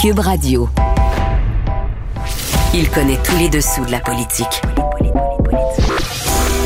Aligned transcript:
Cube 0.00 0.20
Radio. 0.20 0.66
Il 2.72 2.88
connaît 2.88 3.18
tous 3.22 3.36
les 3.36 3.50
dessous 3.50 3.84
de 3.84 3.90
la 3.90 4.00
politique. 4.00 4.62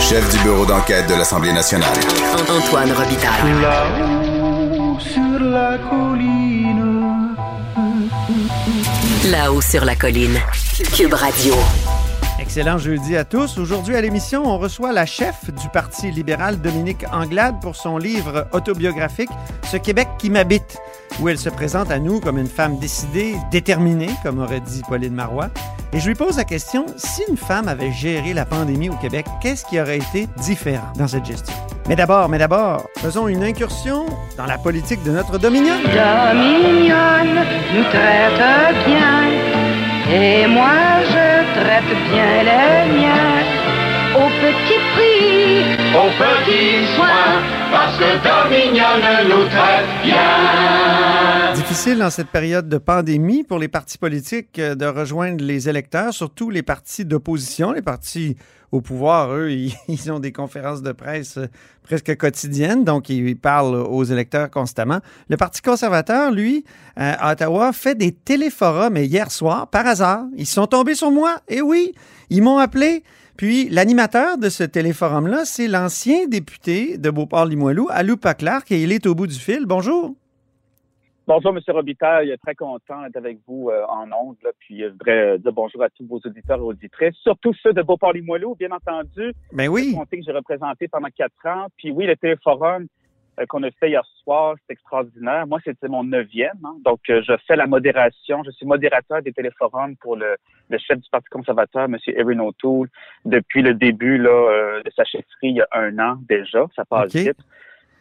Chef 0.01 0.31
du 0.31 0.39
bureau 0.45 0.65
d'enquête 0.65 1.09
de 1.09 1.15
l'Assemblée 1.15 1.53
nationale. 1.53 1.97
Antoine 2.49 2.93
Robitaille. 2.93 3.61
Là-haut 3.61 5.01
sur 5.01 5.41
la 5.41 5.79
colline. 5.79 7.35
Là-haut 9.29 9.61
sur 9.61 9.85
la 9.85 9.97
colline. 9.97 10.39
Cube 10.97 11.15
Radio. 11.15 11.55
Excellent 12.39 12.79
jeudi 12.79 13.17
à 13.17 13.25
tous. 13.25 13.59
Aujourd'hui 13.59 13.97
à 13.97 14.01
l'émission, 14.01 14.45
on 14.47 14.59
reçoit 14.59 14.93
la 14.93 15.07
chef 15.07 15.51
du 15.51 15.69
Parti 15.71 16.13
libéral, 16.13 16.61
Dominique 16.61 17.05
Anglade, 17.11 17.57
pour 17.61 17.75
son 17.75 17.99
livre 17.99 18.47
autobiographique 18.53 19.31
Ce 19.69 19.77
Québec 19.77 20.07
qui 20.19 20.31
m'habite, 20.31 20.79
où 21.21 21.29
elle 21.29 21.39
se 21.39 21.49
présente 21.49 21.91
à 21.91 21.99
nous 21.99 22.21
comme 22.21 22.39
une 22.39 22.47
femme 22.47 22.79
décidée, 22.79 23.35
déterminée, 23.51 24.11
comme 24.23 24.39
aurait 24.41 24.61
dit 24.61 24.83
Pauline 24.89 25.15
Marois. 25.15 25.49
Et 25.93 26.01
je 26.01 26.09
lui 26.09 26.15
pose 26.15 26.37
la 26.37 26.45
question, 26.45 26.87
si 26.97 27.23
une 27.29 27.37
femme 27.37 27.69
avait 27.69 27.93
géré 27.93 28.35
la 28.35 28.45
pandémie 28.45 28.91
au 28.91 28.97
Québec, 28.97 29.27
qu'est-ce 29.41 29.65
qui 29.65 29.81
aurait 29.81 29.99
été 29.99 30.29
différent 30.39 30.93
dans 30.97 31.07
cette 31.07 31.25
gestion? 31.25 31.55
Mais 31.89 31.97
d'abord, 31.97 32.29
mais 32.29 32.39
d'abord, 32.39 32.87
faisons 32.97 33.29
une 33.29 33.45
incursion 33.45 34.07
dans 34.37 34.47
la 34.47 34.59
politique 34.59 35.03
de 35.05 35.13
notre 35.13 35.39
Dominion. 35.39 35.75
Dominion 35.85 37.45
nous 37.75 37.85
traite 37.85 38.87
bien 38.87 39.29
et 40.11 40.47
moi 40.47 41.03
je 41.09 41.61
traite 41.61 42.11
bien 42.11 42.43
les 42.43 43.01
miens 43.01 43.65
au 44.17 44.29
petit 44.41 44.81
prix, 44.95 45.65
Au 45.95 46.09
petit 46.19 46.87
soin, 46.95 47.43
parce 47.75 47.99
que 47.99 48.05
Dominion. 48.23 48.85
Difficile 51.57 51.99
dans 51.99 52.11
cette 52.11 52.29
période 52.29 52.69
de 52.69 52.79
pandémie 52.79 53.43
pour 53.43 53.59
les 53.59 53.67
partis 53.67 53.99
politiques 53.99 54.59
euh, 54.61 54.77
de 54.77 54.87
rejoindre 54.87 55.43
les 55.45 55.69
électeurs, 55.69 56.13
surtout 56.13 56.51
les 56.51 56.63
partis 56.63 57.05
d'opposition. 57.05 57.73
Les 57.73 57.83
partis 57.83 58.37
au 58.71 58.81
pouvoir, 58.81 59.33
eux, 59.33 59.51
ils, 59.51 59.75
ils 59.89 60.13
ont 60.13 60.21
des 60.21 60.31
conférences 60.31 60.83
de 60.83 60.93
presse 60.93 61.39
euh, 61.39 61.47
presque 61.83 62.17
quotidiennes, 62.17 62.85
donc 62.85 63.09
ils 63.09 63.37
parlent 63.37 63.75
aux 63.75 64.05
électeurs 64.05 64.51
constamment. 64.51 65.01
Le 65.29 65.37
Parti 65.37 65.61
conservateur, 65.61 66.31
lui, 66.31 66.65
euh, 66.99 67.13
à 67.19 67.33
Ottawa, 67.33 67.73
fait 67.73 67.97
des 67.97 68.13
téléforums. 68.13 68.97
Et 68.97 69.05
hier 69.05 69.33
soir, 69.33 69.69
par 69.69 69.87
hasard, 69.87 70.27
ils 70.37 70.47
sont 70.47 70.67
tombés 70.69 70.95
sur 70.95 71.11
moi. 71.11 71.39
Et 71.49 71.61
oui, 71.61 71.93
ils 72.31 72.43
m'ont 72.43 72.59
appelé. 72.59 73.03
Puis 73.37 73.69
l'animateur 73.69 74.39
de 74.39 74.49
ce 74.49 74.63
téléforum-là, 74.63 75.45
c'est 75.45 75.67
l'ancien 75.67 76.27
député 76.29 76.99
de 76.99 77.11
Beauport-Limoilou, 77.11 77.89
Aloupa 77.91 78.35
Clark, 78.35 78.71
et 78.71 78.83
il 78.83 78.93
est 78.93 79.07
au 79.07 79.15
bout 79.15 79.27
du 79.27 79.35
fil. 79.39 79.67
Bonjour. 79.67 80.15
Bonjour, 81.27 81.57
M. 81.57 81.61
Robitaille. 81.69 82.37
Très 82.43 82.55
content 82.55 83.03
d'être 83.03 83.17
avec 83.17 83.39
vous 83.49 83.71
euh, 83.71 83.83
en 83.89 84.05
ondes. 84.13 84.37
là. 84.45 84.51
Puis 84.59 84.83
euh, 84.83 84.89
je 84.89 84.93
voudrais 84.93 85.35
euh, 85.35 85.39
dire 85.39 85.53
bonjour 85.53 85.83
à 85.83 85.89
tous 85.89 86.07
vos 86.07 86.21
auditeurs 86.25 86.59
et 86.59 86.63
auditrices, 86.63 87.17
surtout 87.23 87.55
ceux 87.63 87.73
de 87.73 87.81
Beauport-Limoilou, 87.83 88.57
bien 88.57 88.71
entendu. 88.71 89.33
Ben 89.53 89.69
oui. 89.69 89.95
comté 89.95 90.19
que 90.19 90.25
j'ai 90.25 90.33
représenté 90.33 90.87
pendant 90.87 91.09
quatre 91.09 91.47
ans. 91.47 91.69
Puis 91.79 91.91
oui, 91.91 92.07
le 92.07 92.15
téléforum 92.17 92.87
qu'on 93.49 93.63
a 93.63 93.71
fait 93.73 93.91
hier 93.91 94.05
soir, 94.23 94.57
c'est 94.67 94.73
extraordinaire. 94.75 95.47
Moi, 95.47 95.59
c'était 95.65 95.89
mon 95.89 96.05
neuvième. 96.05 96.59
hein. 96.65 96.77
Donc, 96.85 97.01
euh, 97.11 97.23
je 97.27 97.33
fais 97.47 97.57
la 97.57 97.67
modération. 97.67 98.43
Je 98.45 98.51
suis 98.53 98.67
modérateur 98.67 99.23
des 99.23 99.33
téléforums 99.33 99.97
pour 99.97 100.17
le, 100.17 100.37
le 100.69 100.79
chef 100.79 100.99
du 100.99 101.09
Parti 101.11 101.29
conservateur, 101.31 101.85
M. 101.85 101.97
Erin 102.07 102.39
O'Toole, 102.41 102.89
depuis 103.25 103.63
le 103.63 103.75
début 103.75 104.19
là, 104.19 104.31
euh, 104.31 104.83
de 104.83 104.91
sa 104.97 105.05
chefferie 105.05 105.25
il 105.43 105.57
y 105.57 105.61
a 105.61 105.69
un 105.73 105.99
an 105.99 106.19
déjà. 106.29 106.67
Ça 106.77 106.85
passe 106.85 107.15
vite. 107.15 107.39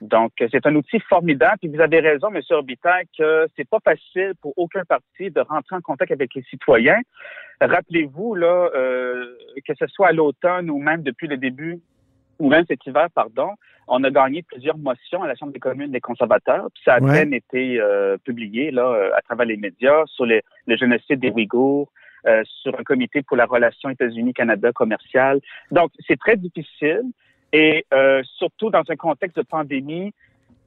Donc, 0.02 0.34
euh, 0.42 0.48
c'est 0.52 0.66
un 0.66 0.76
outil 0.76 1.00
formidable. 1.00 1.58
Puis 1.62 1.70
vous 1.70 1.80
avez 1.80 2.00
raison, 2.02 2.28
M. 2.34 2.42
Orbitaille, 2.50 3.06
que 3.18 3.48
c'est 3.56 3.68
pas 3.68 3.80
facile 3.84 4.34
pour 4.42 4.54
aucun 4.58 4.84
parti 4.84 5.32
de 5.32 5.40
rentrer 5.40 5.76
en 5.78 5.82
contact 5.82 6.12
avec 6.12 6.34
les 6.36 6.44
citoyens. 6.44 7.00
Rappelez-vous, 7.62 8.36
là, 8.36 8.70
euh, 8.76 9.38
que 9.66 9.74
ce 9.80 9.88
soit 9.88 10.10
à 10.10 10.12
l'automne 10.12 10.70
ou 10.70 10.78
même 10.80 11.04
depuis 11.04 11.28
le 11.28 11.38
début, 11.38 11.80
ou 12.40 12.50
même 12.50 12.66
cet 12.68 12.86
hiver, 12.86 13.08
pardon, 13.14 13.52
on 13.88 14.04
a 14.04 14.10
gagné 14.10 14.44
plusieurs 14.44 14.78
motions 14.78 15.24
à 15.24 15.28
la 15.28 15.36
Chambre 15.36 15.52
des 15.54 15.60
communes 15.60 15.92
des 15.92 16.00
conservateurs. 16.02 16.68
Puis 16.74 16.84
ça 16.86 16.94
a 16.94 16.98
à 16.98 17.02
Ouais. 17.02 17.14
peine 17.20 17.34
été 17.34 17.80
euh, 17.80 18.18
publié 18.18 18.72
là, 18.72 18.86
euh, 18.86 19.12
à 19.16 19.22
travers 19.22 19.46
les 19.46 19.58
médias 19.58 20.04
sur 20.08 20.26
les- 20.26 20.42
le 20.68 20.78
génocide 20.78 21.20
des 21.20 21.32
Ouïghours, 21.32 21.90
euh, 22.26 22.42
sur 22.62 22.80
un 22.80 22.84
comité 22.84 23.22
pour 23.22 23.36
la 23.36 23.46
relation 23.46 23.90
États-Unis-Canada 23.90 24.72
commerciale. 24.72 25.42
Donc, 25.72 25.92
c'est 26.08 26.18
très 26.18 26.38
difficile. 26.38 27.04
Et 27.52 27.86
euh, 27.94 28.24
surtout 28.38 28.70
dans 28.72 28.84
un 28.90 28.96
contexte 28.96 29.38
de 29.38 29.44
pandémie 29.44 30.14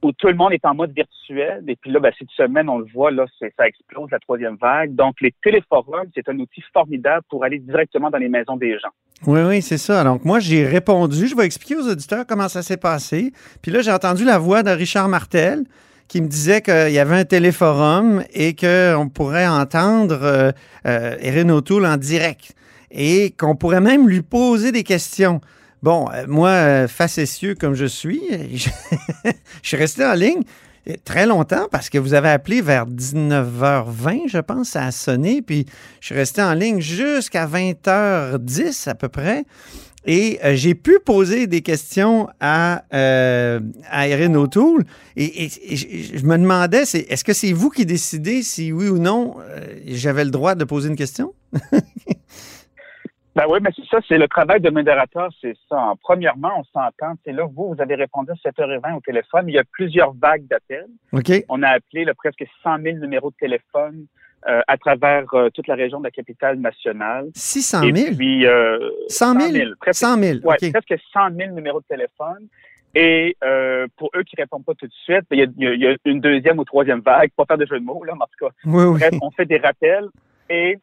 où 0.01 0.11
tout 0.11 0.27
le 0.27 0.35
monde 0.35 0.53
est 0.53 0.65
en 0.65 0.75
mode 0.75 0.93
virtuel. 0.95 1.63
Et 1.67 1.75
puis 1.75 1.91
là, 1.91 1.99
ben, 1.99 2.11
cette 2.17 2.29
semaine, 2.31 2.69
on 2.69 2.79
le 2.79 2.85
voit, 2.93 3.11
là, 3.11 3.25
ça 3.39 3.67
explose 3.67 4.09
la 4.11 4.19
troisième 4.19 4.55
vague. 4.55 4.95
Donc, 4.95 5.15
les 5.21 5.33
téléforums, 5.43 6.07
c'est 6.13 6.27
un 6.29 6.37
outil 6.39 6.63
formidable 6.73 7.23
pour 7.29 7.43
aller 7.43 7.59
directement 7.59 8.09
dans 8.09 8.17
les 8.17 8.29
maisons 8.29 8.57
des 8.57 8.73
gens. 8.73 8.89
Oui, 9.25 9.41
oui, 9.41 9.61
c'est 9.61 9.77
ça. 9.77 10.03
Donc, 10.03 10.23
moi, 10.25 10.39
j'ai 10.39 10.65
répondu. 10.65 11.27
Je 11.27 11.35
vais 11.35 11.45
expliquer 11.45 11.75
aux 11.75 11.89
auditeurs 11.89 12.25
comment 12.27 12.47
ça 12.47 12.61
s'est 12.61 12.77
passé. 12.77 13.31
Puis 13.61 13.71
là, 13.71 13.81
j'ai 13.81 13.91
entendu 13.91 14.23
la 14.23 14.37
voix 14.37 14.63
de 14.63 14.69
Richard 14.69 15.09
Martel 15.09 15.63
qui 16.07 16.21
me 16.21 16.27
disait 16.27 16.61
qu'il 16.61 16.91
y 16.91 16.99
avait 16.99 17.15
un 17.15 17.25
téléforum 17.25 18.23
et 18.33 18.55
qu'on 18.55 19.09
pourrait 19.09 19.47
entendre 19.47 20.19
euh, 20.21 20.51
euh, 20.85 21.17
Erin 21.19 21.49
O'Toole 21.49 21.85
en 21.85 21.97
direct 21.97 22.55
et 22.91 23.31
qu'on 23.31 23.55
pourrait 23.55 23.81
même 23.81 24.07
lui 24.07 24.21
poser 24.21 24.71
des 24.71 24.83
questions. 24.83 25.41
Bon, 25.83 26.07
euh, 26.11 26.25
moi, 26.27 26.49
euh, 26.49 26.87
facétieux 26.87 27.55
comme 27.55 27.75
je 27.75 27.85
suis, 27.85 28.21
je, 28.53 28.69
suis 29.61 29.77
resté 29.77 30.03
en 30.03 30.13
ligne 30.13 30.41
euh, 30.89 30.95
très 31.05 31.27
longtemps 31.27 31.67
parce 31.71 31.89
que 31.89 31.99
vous 31.99 32.15
avez 32.15 32.29
appelé 32.29 32.61
vers 32.61 32.87
19h20, 32.87 34.27
je 34.27 34.39
pense, 34.39 34.69
ça 34.69 34.85
a 34.85 34.91
sonné. 34.91 35.41
Puis 35.43 35.67
je 36.01 36.07
suis 36.07 36.15
resté 36.15 36.41
en 36.41 36.53
ligne 36.53 36.81
jusqu'à 36.81 37.45
20h10 37.45 38.89
à 38.89 38.95
peu 38.95 39.07
près. 39.07 39.45
Et 40.09 40.39
j'ai 40.55 40.73
pu 40.73 40.99
poser 41.03 41.47
des 41.47 41.59
questions 41.61 42.29
à, 42.39 42.83
Erin 42.93 44.35
O'Toole. 44.35 44.85
Et, 45.17 45.49
je, 45.49 46.25
me 46.25 46.37
demandais, 46.37 46.83
est-ce 46.83 47.25
que 47.25 47.33
c'est 47.33 47.51
vous 47.51 47.69
qui 47.69 47.85
décidez 47.85 48.41
si 48.41 48.71
oui 48.71 48.87
ou 48.87 48.99
non 48.99 49.35
j'avais 49.85 50.23
le 50.23 50.31
droit 50.31 50.55
de 50.55 50.63
poser 50.63 50.87
une 50.87 50.95
question? 50.95 51.33
Ben 53.37 53.43
oui, 53.47 53.59
mais 53.61 53.69
c'est 53.75 53.85
ça, 53.85 53.99
c'est 54.07 54.17
le 54.17 54.27
travail 54.27 54.59
de 54.61 54.69
modérateur, 54.71 55.29
c'est 55.39 55.55
ça. 55.69 55.93
Premièrement, 56.01 56.51
on 56.59 56.63
s'entend, 56.63 57.13
c'est 57.23 57.31
là, 57.31 57.45
vous, 57.45 57.73
vous 57.73 57.81
avez 57.81 57.93
répondu 57.93 58.31
à 58.31 58.49
7h20 58.49 58.95
au 58.97 59.01
téléphone. 59.01 59.45
Il 59.47 59.53
y 59.53 59.59
a 59.59 59.63
plusieurs 59.71 60.13
vagues 60.13 60.47
d'appels. 60.47 60.87
OK? 61.13 61.31
On 61.47 61.61
a 61.61 61.69
appelé 61.69 62.03
là, 62.03 62.15
presque 62.15 62.43
100 62.63 62.81
000 62.81 62.97
numéros 62.97 63.29
de 63.29 63.35
téléphone 63.35 64.07
euh, 64.47 64.61
à 64.67 64.77
travers 64.77 65.25
euh, 65.35 65.49
toute 65.51 65.67
la 65.67 65.75
région 65.75 65.99
de 65.99 66.05
la 66.05 66.11
capitale 66.11 66.57
nationale. 66.59 67.27
600 67.35 67.83
Et 67.83 67.93
000? 67.95 68.15
puis, 68.15 68.47
euh, 68.47 68.79
100 69.07 69.39
000? 69.39 69.69
presque 69.79 69.99
100 69.99 70.17
000, 70.17 70.37
Ouais, 70.43 70.55
presque 70.71 70.95
100 71.13 71.29
000 71.35 71.53
numéros 71.53 71.79
de 71.81 71.85
téléphone. 71.85 72.47
Et 72.95 73.37
euh, 73.43 73.85
pour 73.97 74.09
eux 74.15 74.23
qui 74.23 74.35
répondent 74.35 74.65
pas 74.65 74.73
tout 74.73 74.87
de 74.87 74.93
suite, 75.03 75.25
il 75.29 75.37
y, 75.39 75.43
a, 75.43 75.73
y 75.75 75.83
y 75.93 75.97
une 76.05 76.21
deuxième 76.21 76.57
ou 76.57 76.63
troisième 76.63 77.01
vague, 77.01 77.29
pas 77.37 77.45
faire 77.45 77.59
de 77.59 77.65
jeu 77.67 77.79
de 77.79 77.85
mots, 77.85 78.03
là, 78.03 78.13
mais 78.15 78.23
en 78.23 78.25
tout 78.25 78.45
cas, 78.47 78.51
Oui, 78.65 78.83
oui. 78.85 78.99
bref, 78.99 79.13
on 79.21 79.29
fait 79.29 79.45
des 79.45 79.57
rappels 79.57 80.07
et 80.49 80.79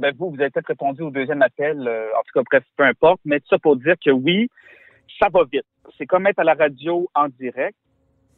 ben, 0.00 0.14
vous, 0.18 0.30
vous 0.30 0.40
avez 0.40 0.50
peut-être 0.50 0.66
répondu 0.66 1.02
au 1.02 1.10
deuxième 1.10 1.42
appel, 1.42 1.86
euh, 1.86 2.08
en 2.18 2.22
tout 2.22 2.32
cas, 2.34 2.42
bref, 2.50 2.64
peu 2.76 2.84
importe, 2.84 3.20
mais 3.24 3.40
tout 3.40 3.48
ça 3.48 3.58
pour 3.58 3.76
dire 3.76 3.94
que 4.04 4.10
oui, 4.10 4.50
ça 5.20 5.28
va 5.32 5.44
vite. 5.44 5.66
C'est 5.98 6.06
comme 6.06 6.26
être 6.26 6.38
à 6.38 6.44
la 6.44 6.54
radio 6.54 7.08
en 7.14 7.28
direct. 7.28 7.76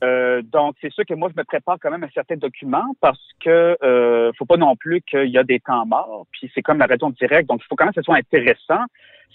Euh, 0.02 0.42
donc, 0.42 0.74
c'est 0.80 0.92
sûr 0.92 1.04
que 1.06 1.14
moi, 1.14 1.30
je 1.32 1.40
me 1.40 1.44
prépare 1.44 1.78
quand 1.80 1.90
même 1.90 2.02
un 2.02 2.10
certain 2.10 2.36
document 2.36 2.84
parce 3.00 3.22
que 3.40 3.76
euh, 3.82 4.32
faut 4.36 4.44
pas 4.44 4.56
non 4.56 4.74
plus 4.74 5.00
qu'il 5.02 5.28
y 5.28 5.38
a 5.38 5.44
des 5.44 5.60
temps 5.60 5.86
morts. 5.86 6.26
Puis 6.32 6.50
c'est 6.54 6.62
comme 6.62 6.78
la 6.78 6.86
radio 6.86 7.06
en 7.06 7.10
direct, 7.10 7.48
donc 7.48 7.60
il 7.62 7.66
faut 7.68 7.76
quand 7.76 7.84
même 7.84 7.94
que 7.94 8.00
ce 8.00 8.04
soit 8.04 8.16
intéressant. 8.16 8.84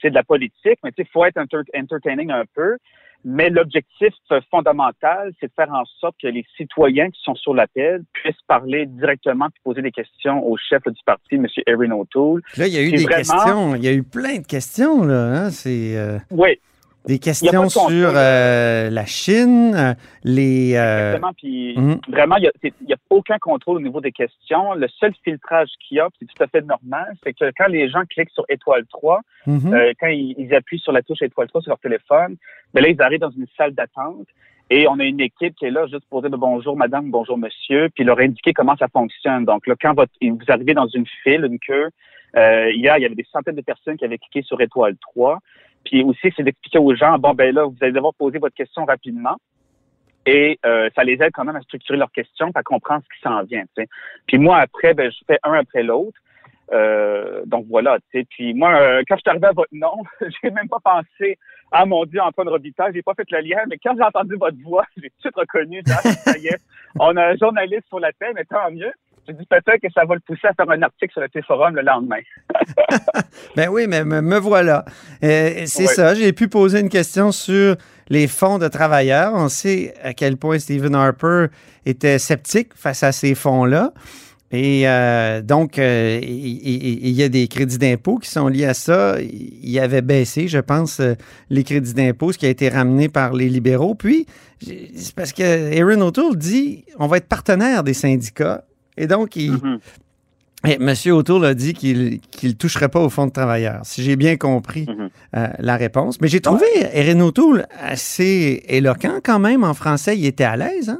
C'est 0.01 0.09
de 0.09 0.15
la 0.15 0.23
politique, 0.23 0.79
mais 0.83 0.91
tu 0.91 1.01
sais, 1.03 1.07
il 1.09 1.11
faut 1.11 1.25
être 1.25 1.37
enter- 1.37 1.69
entertaining 1.75 2.31
un 2.31 2.43
peu. 2.55 2.77
Mais 3.25 3.49
l'objectif 3.49 4.13
euh, 4.31 4.39
fondamental, 4.51 5.31
c'est 5.39 5.47
de 5.47 5.51
faire 5.55 5.71
en 5.73 5.83
sorte 5.99 6.15
que 6.21 6.27
les 6.27 6.45
citoyens 6.55 7.09
qui 7.09 7.19
sont 7.23 7.33
sur 7.35 7.53
l'appel 7.53 8.03
puissent 8.13 8.35
parler 8.47 8.85
directement 8.85 9.47
puis 9.49 9.59
poser 9.63 9.81
des 9.81 9.91
questions 9.91 10.45
au 10.45 10.55
chef 10.55 10.83
du 10.85 11.01
parti, 11.03 11.35
M. 11.35 11.47
Erin 11.65 11.91
O'Toole. 11.91 12.41
Là, 12.57 12.67
il 12.67 12.73
y 12.73 12.77
a 12.77 12.81
eu 12.83 12.91
des 12.91 12.97
vraiment- 13.03 13.17
questions. 13.17 13.75
Il 13.75 13.83
y 13.83 13.87
a 13.87 13.93
eu 13.93 14.03
plein 14.03 14.37
de 14.37 14.45
questions, 14.45 15.03
là. 15.03 15.45
hein. 15.45 15.49
C'est 15.49 15.97
euh, 15.97 16.19
Oui, 16.29 16.59
des 17.07 17.15
a 17.15 17.17
questions 17.17 17.69
sur 17.69 18.11
euh, 18.15 18.89
la 18.89 19.05
Chine, 19.05 19.73
euh, 19.75 19.93
les... 20.23 20.75
euh, 20.75 21.13
Exactement. 21.15 21.33
Puis 21.37 21.77
mhm. 21.77 21.99
vraiment, 22.09 22.35
il 22.37 22.51
n'y 22.85 22.93
a, 22.93 22.97
aucun 23.09 23.37
contrôle 23.39 23.77
au 23.77 23.81
niveau 23.81 24.01
des 24.01 24.11
questions. 24.11 24.73
Le 24.73 24.87
seul 24.87 25.13
filtrage 25.23 25.69
qu'il 25.87 25.97
y 25.97 25.99
a, 25.99 26.09
c'est 26.19 26.25
tout 26.25 26.43
à 26.43 26.47
fait 26.47 26.61
normal, 26.61 27.15
c'est 27.23 27.33
que 27.33 27.51
quand 27.57 27.67
les 27.67 27.89
gens 27.89 28.03
cliquent 28.09 28.31
sur 28.31 28.45
étoile 28.49 28.85
3, 28.89 29.21
mhm. 29.45 29.73
euh, 29.73 29.93
quand 29.99 30.07
ils, 30.07 30.35
ils 30.37 30.53
appuient 30.53 30.79
sur 30.79 30.91
la 30.91 31.01
touche 31.01 31.21
étoile 31.21 31.47
3 31.47 31.61
sur 31.61 31.69
leur 31.69 31.79
téléphone, 31.79 32.35
ben 32.73 32.81
là, 32.81 32.89
ils 32.89 33.01
arrivent 33.01 33.21
dans 33.21 33.31
une 33.31 33.47
salle 33.57 33.73
d'attente. 33.73 34.27
Et 34.69 34.87
on 34.87 34.99
a 34.99 35.03
une 35.05 35.21
équipe 35.21 35.55
qui 35.55 35.65
est 35.65 35.71
là 35.71 35.87
juste 35.87 36.05
pour 36.09 36.21
dire 36.21 36.29
bonjour 36.31 36.75
madame, 36.75 37.09
bonjour 37.09 37.37
monsieur, 37.37 37.89
puis 37.95 38.03
leur 38.03 38.19
indiquer 38.19 38.51
comment 38.51 38.75
ça 38.75 38.89
fonctionne. 38.89 39.45
Donc 39.45 39.65
là, 39.65 39.75
quand 39.79 39.93
votre- 39.93 40.11
vous 40.21 40.37
arrivez 40.49 40.73
dans 40.73 40.87
une 40.87 41.05
file, 41.23 41.45
une 41.45 41.59
queue, 41.59 41.89
euh, 42.35 42.71
hier, 42.73 42.97
il 42.97 43.01
y 43.01 43.05
avait 43.05 43.15
des 43.15 43.25
centaines 43.31 43.55
de 43.55 43.61
personnes 43.61 43.97
qui 43.97 44.03
avaient 44.03 44.17
cliqué 44.17 44.41
sur 44.41 44.59
étoile 44.59 44.95
3. 45.13 45.39
Puis 45.89 46.03
aussi, 46.03 46.31
c'est 46.35 46.43
d'expliquer 46.43 46.79
aux 46.79 46.95
gens, 46.95 47.17
bon, 47.17 47.33
ben 47.33 47.53
là, 47.53 47.65
vous 47.65 47.75
allez 47.81 47.91
devoir 47.91 48.13
poser 48.13 48.39
votre 48.39 48.55
question 48.55 48.85
rapidement. 48.85 49.37
et 50.25 50.59
euh, 50.65 50.89
ça 50.93 51.03
les 51.05 51.13
aide 51.13 51.31
quand 51.33 51.45
même 51.45 51.55
à 51.55 51.61
structurer 51.61 51.97
leurs 51.97 52.11
questions, 52.11 52.51
à 52.53 52.63
comprendre 52.63 53.01
ce 53.03 53.15
qui 53.15 53.21
s'en 53.21 53.43
vient. 53.43 53.63
Puis 54.27 54.37
moi, 54.37 54.57
après, 54.57 54.93
ben, 54.93 55.09
je 55.09 55.17
fais 55.25 55.39
un 55.43 55.53
après 55.53 55.83
l'autre. 55.83 56.19
Euh, 56.73 57.43
donc 57.45 57.65
voilà, 57.69 57.97
tu 58.11 58.19
sais. 58.19 58.27
Puis 58.29 58.53
moi, 58.53 58.75
euh, 58.75 59.01
quand 59.07 59.15
je 59.15 59.21
suis 59.21 59.29
arrivé 59.29 59.47
à 59.47 59.53
votre 59.53 59.73
nom, 59.73 60.03
j'ai 60.43 60.51
même 60.51 60.67
pas 60.67 60.79
pensé 60.83 61.37
ah 61.71 61.85
mon 61.85 62.05
Dieu, 62.05 62.21
Antoine 62.21 62.49
Robitaille, 62.49 62.93
j'ai 62.93 63.01
pas 63.01 63.13
fait 63.13 63.29
le 63.31 63.39
lien, 63.39 63.59
mais 63.69 63.77
quand 63.77 63.93
j'ai 63.95 64.03
entendu 64.03 64.35
votre 64.35 64.57
voix, 64.63 64.85
j'ai 64.97 65.09
tout 65.09 65.15
de 65.15 65.21
suite 65.21 65.35
reconnu, 65.35 65.81
ah, 65.89 66.01
ça 66.01 66.37
y 66.37 66.47
est, 66.47 66.59
on 66.99 67.15
a 67.17 67.27
un 67.27 67.35
journaliste 67.35 67.87
sur 67.87 67.99
la 67.99 68.11
tête, 68.13 68.33
mais 68.35 68.45
tant 68.45 68.71
mieux. 68.71 68.91
J'ai 69.27 69.33
dit 69.33 69.45
peut-être 69.45 69.81
que 69.81 69.91
ça 69.93 70.05
va 70.05 70.15
le 70.15 70.21
pousser 70.21 70.47
à 70.47 70.53
faire 70.53 70.69
un 70.69 70.81
article 70.81 71.11
sur 71.11 71.21
le 71.21 71.27
T-Forum 71.27 71.75
le 71.75 71.81
lendemain. 71.81 72.19
Ben 73.55 73.69
oui, 73.69 73.85
mais 73.87 74.03
me, 74.03 74.21
me 74.21 74.37
voilà. 74.37 74.85
Euh, 75.23 75.63
c'est 75.65 75.87
ça, 75.87 76.13
j'ai 76.15 76.31
pu 76.31 76.47
poser 76.47 76.79
une 76.79 76.89
question 76.89 77.31
sur 77.31 77.75
les 78.09 78.27
fonds 78.27 78.57
de 78.57 78.67
travailleurs. 78.67 79.33
On 79.35 79.49
sait 79.49 79.93
à 80.01 80.13
quel 80.13 80.37
point 80.37 80.59
Stephen 80.59 80.95
Harper 80.95 81.47
était 81.85 82.19
sceptique 82.19 82.69
face 82.75 83.03
à 83.03 83.11
ces 83.11 83.35
fonds-là. 83.35 83.93
Et 84.51 84.87
euh, 84.87 85.41
donc, 85.41 85.77
euh, 85.77 86.19
il 86.23 87.11
y 87.11 87.23
a 87.23 87.29
des 87.29 87.47
crédits 87.47 87.77
d'impôt 87.77 88.17
qui 88.17 88.29
sont 88.29 88.47
liés 88.47 88.65
à 88.65 88.73
ça. 88.73 89.17
Il 89.21 89.77
avait 89.79 90.01
baissé, 90.01 90.47
je 90.47 90.59
pense, 90.59 91.01
les 91.49 91.63
crédits 91.63 91.93
d'impôt, 91.93 92.31
ce 92.31 92.37
qui 92.37 92.45
a 92.45 92.49
été 92.49 92.69
ramené 92.69 93.09
par 93.09 93.33
les 93.33 93.49
libéraux. 93.49 93.95
Puis, 93.95 94.25
c'est 94.61 95.15
parce 95.15 95.33
que 95.33 95.79
Aaron 95.79 96.01
O'Toole 96.01 96.37
dit 96.37 96.85
on 96.97 97.07
va 97.07 97.17
être 97.17 97.27
partenaire 97.27 97.83
des 97.83 97.93
syndicats. 97.93 98.63
Et 98.97 99.07
donc, 99.07 99.35
il, 99.35 99.51
Mhm. 99.53 99.79
et 100.67 100.73
M. 100.81 100.93
O'Toole 101.13 101.45
a 101.45 101.53
dit 101.53 101.73
qu'il 101.73 102.19
ne 102.43 102.51
toucherait 102.51 102.89
pas 102.89 102.99
au 102.99 103.09
fonds 103.09 103.27
de 103.27 103.31
travailleurs, 103.31 103.81
si 103.83 104.01
j'ai 104.03 104.15
bien 104.15 104.37
compris 104.37 104.85
Mhm. 104.87 105.09
euh, 105.35 105.47
la 105.59 105.77
réponse. 105.77 106.19
Mais 106.21 106.27
j'ai 106.27 106.41
trouvé 106.41 106.65
Erin 106.93 107.19
O'Toole 107.21 107.67
assez 107.79 108.63
éloquent 108.67 109.19
quand 109.23 109.39
même. 109.39 109.63
En 109.63 109.73
français, 109.73 110.17
il 110.17 110.25
était 110.25 110.43
à 110.43 110.55
l'aise. 110.57 110.89
Hein? 110.89 110.99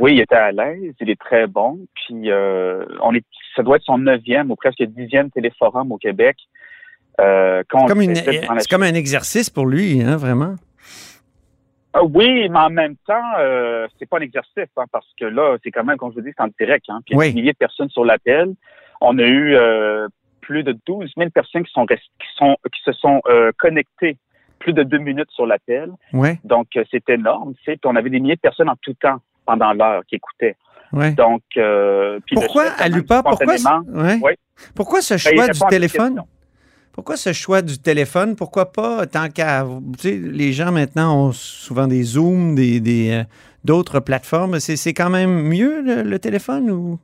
Oui, 0.00 0.14
il 0.14 0.20
était 0.20 0.34
à 0.36 0.52
l'aise, 0.52 0.94
il 1.00 1.10
est 1.10 1.20
très 1.20 1.46
bon. 1.46 1.78
Puis 1.94 2.30
euh, 2.30 2.84
on 3.02 3.14
est, 3.14 3.24
ça 3.54 3.62
doit 3.62 3.76
être 3.76 3.84
son 3.84 3.98
neuvième 3.98 4.50
ou 4.50 4.56
presque 4.56 4.82
dixième 4.82 5.30
téléforum 5.30 5.92
au 5.92 5.96
Québec. 5.96 6.36
Euh, 7.20 7.62
quand 7.68 7.84
on 7.84 7.86
Comme 7.86 8.02
une- 8.02 8.12
la 8.14 8.58
C'est 8.58 8.68
comme 8.68 8.82
un 8.82 8.94
exercice 8.94 9.48
pour 9.48 9.66
lui, 9.66 10.02
hein, 10.02 10.16
vraiment. 10.16 10.56
Ah 11.98 12.04
oui, 12.04 12.48
mais 12.50 12.58
en 12.58 12.68
même 12.68 12.94
temps, 13.06 13.32
euh, 13.38 13.86
c'est 13.98 14.06
pas 14.08 14.18
un 14.18 14.20
exercice, 14.20 14.68
hein, 14.76 14.84
parce 14.92 15.06
que 15.18 15.24
là, 15.24 15.56
c'est 15.64 15.70
quand 15.70 15.82
même, 15.84 15.96
comme 15.96 16.10
je 16.10 16.16
vous 16.16 16.20
dis, 16.26 16.32
c'est 16.36 16.42
en 16.44 16.48
direct. 16.60 16.84
Hein, 16.90 17.00
puis 17.06 17.14
il 17.14 17.16
y 17.16 17.16
a 17.16 17.20
Oui. 17.20 17.28
des 17.32 17.40
milliers 17.40 17.52
de 17.52 17.56
personnes 17.56 17.88
sur 17.88 18.04
l'appel. 18.04 18.52
On 19.00 19.18
a 19.18 19.22
eu 19.22 19.54
euh, 19.54 20.06
plus 20.42 20.62
de 20.62 20.76
12 20.86 21.10
000 21.16 21.30
personnes 21.30 21.64
qui 21.64 21.72
sont 21.72 21.84
rest- 21.86 22.10
qui 22.20 22.28
sont 22.36 22.56
qui 22.72 22.82
se 22.84 22.92
sont 22.92 23.20
euh, 23.28 23.50
connectées 23.58 24.18
plus 24.58 24.72
de 24.74 24.82
deux 24.82 24.98
minutes 24.98 25.30
sur 25.30 25.46
l'appel. 25.46 25.90
Ouais, 26.12 26.38
Donc 26.44 26.68
euh, 26.76 26.84
c'est 26.90 27.08
énorme. 27.08 27.54
Puis 27.64 27.78
on 27.86 27.96
avait 27.96 28.10
des 28.10 28.20
milliers 28.20 28.36
de 28.36 28.40
personnes 28.40 28.68
en 28.68 28.76
tout 28.82 28.94
temps 28.94 29.18
pendant 29.46 29.72
l'heure 29.72 30.02
qui 30.06 30.16
écoutaient. 30.16 30.56
ouais. 30.92 31.12
Donc 31.12 31.42
euh, 31.56 32.20
puis 32.26 32.34
Pourquoi 32.34 32.64
à 32.78 32.88
l'UPA? 32.88 33.22
Pourquoi, 33.22 33.54
ouais. 33.54 34.18
Oui. 34.22 34.32
pourquoi 34.74 35.00
ce 35.00 35.14
ben, 35.14 35.18
choix 35.18 35.48
du 35.48 35.60
téléphone? 35.70 36.22
Pourquoi 36.96 37.16
ce 37.16 37.32
choix 37.32 37.62
du 37.62 37.78
téléphone? 37.78 38.34
Pourquoi 38.34 38.72
pas, 38.72 39.06
tant 39.06 39.28
qu'à. 39.28 39.64
Tu 39.98 40.08
sais, 40.08 40.16
les 40.16 40.52
gens 40.52 40.72
maintenant 40.72 41.26
ont 41.26 41.32
souvent 41.32 41.86
des 41.86 42.02
Zooms, 42.02 42.54
des, 42.56 42.80
des, 42.80 43.10
euh, 43.12 43.24
d'autres 43.64 44.00
plateformes. 44.00 44.58
C'est, 44.58 44.76
c'est 44.76 44.94
quand 44.94 45.10
même 45.10 45.42
mieux 45.42 45.82
le, 45.82 46.02
le 46.02 46.18
téléphone 46.18 46.70
ou. 46.70 46.98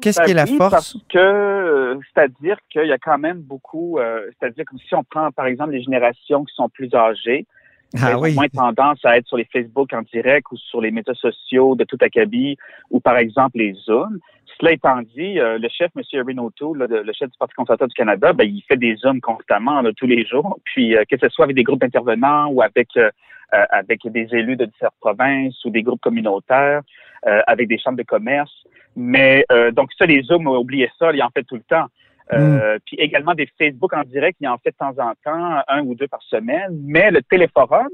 Qu'est-ce 0.00 0.18
Ben 0.18 0.24
qui 0.24 0.30
est 0.32 0.34
la 0.34 0.46
force? 0.46 0.70
Parce 0.70 0.96
que, 1.08 1.18
euh, 1.18 1.94
c'est-à-dire 2.12 2.56
qu'il 2.70 2.86
y 2.86 2.92
a 2.92 2.98
quand 2.98 3.16
même 3.18 3.40
beaucoup, 3.40 3.98
euh, 3.98 4.28
c'est-à-dire 4.38 4.64
comme 4.66 4.78
si 4.78 4.94
on 4.94 5.04
prend 5.04 5.30
par 5.30 5.46
exemple 5.46 5.72
les 5.72 5.82
générations 5.82 6.44
qui 6.44 6.54
sont 6.54 6.68
plus 6.68 6.92
âgées, 6.94 7.46
Ah 8.00 8.18
oui. 8.18 8.34
moins 8.34 8.48
tendance 8.48 9.04
à 9.04 9.16
être 9.16 9.26
sur 9.26 9.36
les 9.36 9.44
Facebook 9.52 9.92
en 9.92 10.02
direct 10.02 10.46
ou 10.50 10.56
sur 10.56 10.80
les 10.80 10.90
médias 10.90 11.14
sociaux 11.14 11.76
de 11.76 11.84
tout 11.84 11.98
acabit 12.00 12.56
ou 12.90 13.00
par 13.00 13.16
exemple 13.18 13.58
les 13.58 13.72
Zooms. 13.74 14.18
Cela 14.58 14.72
étant 14.72 15.00
dit, 15.16 15.38
euh, 15.40 15.58
le 15.58 15.68
chef, 15.68 15.90
M. 15.96 16.02
Erin 16.12 16.38
O'Toole, 16.38 16.78
là, 16.78 16.86
de- 16.86 16.96
le 16.96 17.12
chef 17.12 17.28
du 17.30 17.36
Parti 17.38 17.54
conservateur 17.54 17.88
du 17.88 17.94
Canada, 17.94 18.32
ben, 18.32 18.44
il 18.44 18.62
fait 18.68 18.76
des 18.76 18.94
Zooms 18.96 19.20
constamment, 19.20 19.80
là, 19.80 19.90
tous 19.96 20.06
les 20.06 20.24
jours. 20.24 20.58
Puis 20.64 20.96
euh, 20.96 21.02
que 21.10 21.16
ce 21.20 21.28
soit 21.28 21.44
avec 21.44 21.56
des 21.56 21.64
groupes 21.64 21.80
d'intervenants 21.80 22.48
ou 22.48 22.62
avec 22.62 22.88
euh, 22.96 23.10
euh, 23.54 23.64
avec 23.70 24.00
des 24.06 24.26
élus 24.32 24.56
de 24.56 24.64
différentes 24.64 24.94
provinces 25.00 25.64
ou 25.64 25.70
des 25.70 25.82
groupes 25.82 26.00
communautaires, 26.00 26.80
euh, 27.26 27.40
avec 27.46 27.68
des 27.68 27.78
chambres 27.78 27.98
de 27.98 28.02
commerce. 28.02 28.52
Mais 28.96 29.44
euh, 29.52 29.70
donc 29.70 29.90
ça, 29.98 30.06
les 30.06 30.22
Zooms, 30.22 30.46
oubliez 30.46 30.90
ça, 30.98 31.12
il 31.12 31.22
en 31.22 31.30
fait 31.30 31.44
tout 31.44 31.56
le 31.56 31.62
temps. 31.62 31.86
Euh, 32.32 32.78
Puis 32.86 32.96
également 32.96 33.34
des 33.34 33.48
Facebook 33.58 33.92
en 33.92 34.02
direct, 34.02 34.38
il 34.40 34.48
en 34.48 34.58
fait 34.58 34.70
de 34.70 34.76
temps 34.76 34.94
en 34.98 35.12
temps, 35.24 35.62
un 35.68 35.80
ou 35.82 35.94
deux 35.94 36.08
par 36.08 36.22
semaine. 36.22 36.78
Mais 36.84 37.10
le 37.10 37.22
téléforum, 37.22 37.88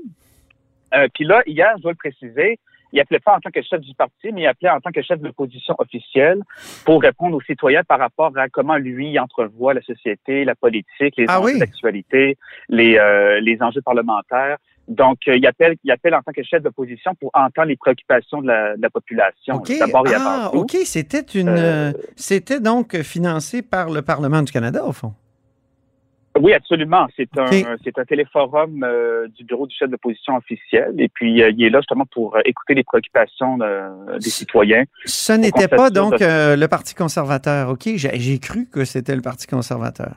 euh, 0.94 1.08
puis 1.14 1.24
là, 1.24 1.42
hier, 1.46 1.72
je 1.78 1.82
dois 1.82 1.92
le 1.92 1.96
préciser, 1.96 2.58
il 2.92 3.00
appelait 3.00 3.20
pas 3.20 3.36
en 3.36 3.40
tant 3.40 3.50
que 3.50 3.62
chef 3.62 3.80
du 3.80 3.94
parti, 3.94 4.32
mais 4.32 4.42
il 4.42 4.46
appelait 4.46 4.70
en 4.70 4.80
tant 4.80 4.90
que 4.90 5.02
chef 5.02 5.20
de 5.20 5.26
l'opposition 5.26 5.74
officielle 5.78 6.42
pour 6.84 7.02
répondre 7.02 7.36
aux 7.36 7.40
citoyens 7.42 7.84
par 7.84 7.98
rapport 8.00 8.36
à 8.36 8.48
comment 8.48 8.76
lui 8.76 9.18
entrevoit 9.18 9.74
la 9.74 9.82
société, 9.82 10.44
la 10.44 10.56
politique, 10.56 11.16
les 11.16 11.26
Ah 11.28 11.40
enjeux 11.40 11.52
oui? 11.52 11.58
d'actualité, 11.60 12.36
les, 12.68 12.98
euh, 12.98 13.40
les 13.40 13.62
enjeux 13.62 13.82
parlementaires. 13.82 14.58
Donc, 14.90 15.18
euh, 15.28 15.36
il 15.36 15.46
appelle, 15.46 15.76
il 15.84 15.90
appelle 15.92 16.14
en 16.16 16.20
tant 16.20 16.32
que 16.32 16.42
chef 16.42 16.62
d'opposition 16.62 17.14
pour 17.14 17.30
entendre 17.32 17.68
les 17.68 17.76
préoccupations 17.76 18.42
de 18.42 18.48
la, 18.48 18.76
de 18.76 18.82
la 18.82 18.90
population. 18.90 19.54
OK. 19.54 19.72
D'abord 19.78 20.06
et 20.08 20.14
Ah, 20.16 20.46
avant 20.46 20.50
tout. 20.50 20.58
OK. 20.58 20.76
C'était 20.84 21.20
une. 21.20 21.48
Euh, 21.48 21.90
euh, 21.90 21.92
C'était 22.16 22.58
donc 22.60 22.96
financé 23.02 23.62
par 23.62 23.88
le 23.88 24.02
Parlement 24.02 24.42
du 24.42 24.50
Canada, 24.52 24.84
au 24.84 24.92
fond. 24.92 25.14
Oui, 26.40 26.52
absolument. 26.54 27.06
C'est 27.16 27.28
un, 27.38 27.76
c'est 27.84 27.98
un 27.98 28.04
téléforum 28.04 28.84
euh, 28.84 29.26
du 29.36 29.44
bureau 29.44 29.66
du 29.66 29.74
chef 29.76 29.90
d'opposition 29.90 30.36
officiel. 30.36 30.94
Et 30.98 31.08
puis, 31.08 31.42
euh, 31.42 31.50
il 31.50 31.62
est 31.64 31.70
là 31.70 31.80
justement 31.80 32.06
pour 32.06 32.36
euh, 32.36 32.40
écouter 32.44 32.74
les 32.74 32.84
préoccupations 32.84 33.58
des 33.58 34.30
citoyens. 34.30 34.84
Ce 35.06 35.32
n'était 35.32 35.66
pas 35.68 35.90
donc 35.90 36.18
de- 36.18 36.54
le 36.56 36.66
Parti 36.68 36.94
conservateur. 36.94 37.70
OK? 37.70 37.82
J'ai 37.96 38.18
j'ai 38.18 38.38
cru 38.38 38.66
que 38.66 38.84
c'était 38.84 39.14
le 39.16 39.22
Parti 39.22 39.46
conservateur. 39.48 40.14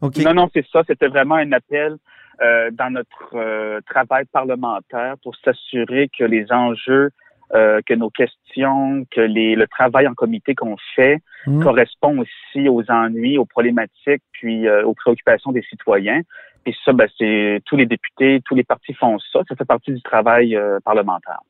OK. 0.00 0.18
Non, 0.18 0.34
non, 0.34 0.50
c'est 0.54 0.64
ça. 0.72 0.82
C'était 0.86 1.08
vraiment 1.08 1.34
un 1.36 1.50
appel 1.52 1.96
euh, 2.42 2.70
dans 2.72 2.90
notre 2.90 3.34
euh, 3.34 3.80
travail 3.86 4.24
parlementaire 4.24 5.14
pour 5.22 5.36
s'assurer 5.36 6.10
que 6.18 6.24
les 6.24 6.50
enjeux, 6.50 7.10
euh, 7.54 7.80
que 7.86 7.94
nos 7.94 8.10
questions, 8.10 9.04
que 9.10 9.20
les, 9.20 9.54
le 9.54 9.68
travail 9.68 10.08
en 10.08 10.14
comité 10.14 10.54
qu'on 10.54 10.76
fait 10.96 11.18
Hmm. 11.44 11.60
correspond 11.60 12.18
aussi 12.18 12.68
aux 12.68 12.88
ennuis, 12.88 13.36
aux 13.36 13.44
problématiques, 13.44 14.22
puis 14.30 14.70
aux 14.70 14.94
préoccupations 14.94 15.50
des 15.50 15.62
citoyens. 15.62 16.20
Et 16.66 16.72
ça, 16.84 16.92
ben, 16.92 17.08
c'est 17.18 17.60
tous 17.64 17.74
les 17.76 17.84
députés, 17.84 18.40
tous 18.44 18.54
les 18.54 18.62
partis 18.62 18.94
font 18.94 19.18
ça. 19.18 19.40
Ça 19.48 19.56
fait 19.56 19.64
partie 19.64 19.92
du 19.92 20.00
travail 20.02 20.56
parlementaire. 20.84 21.40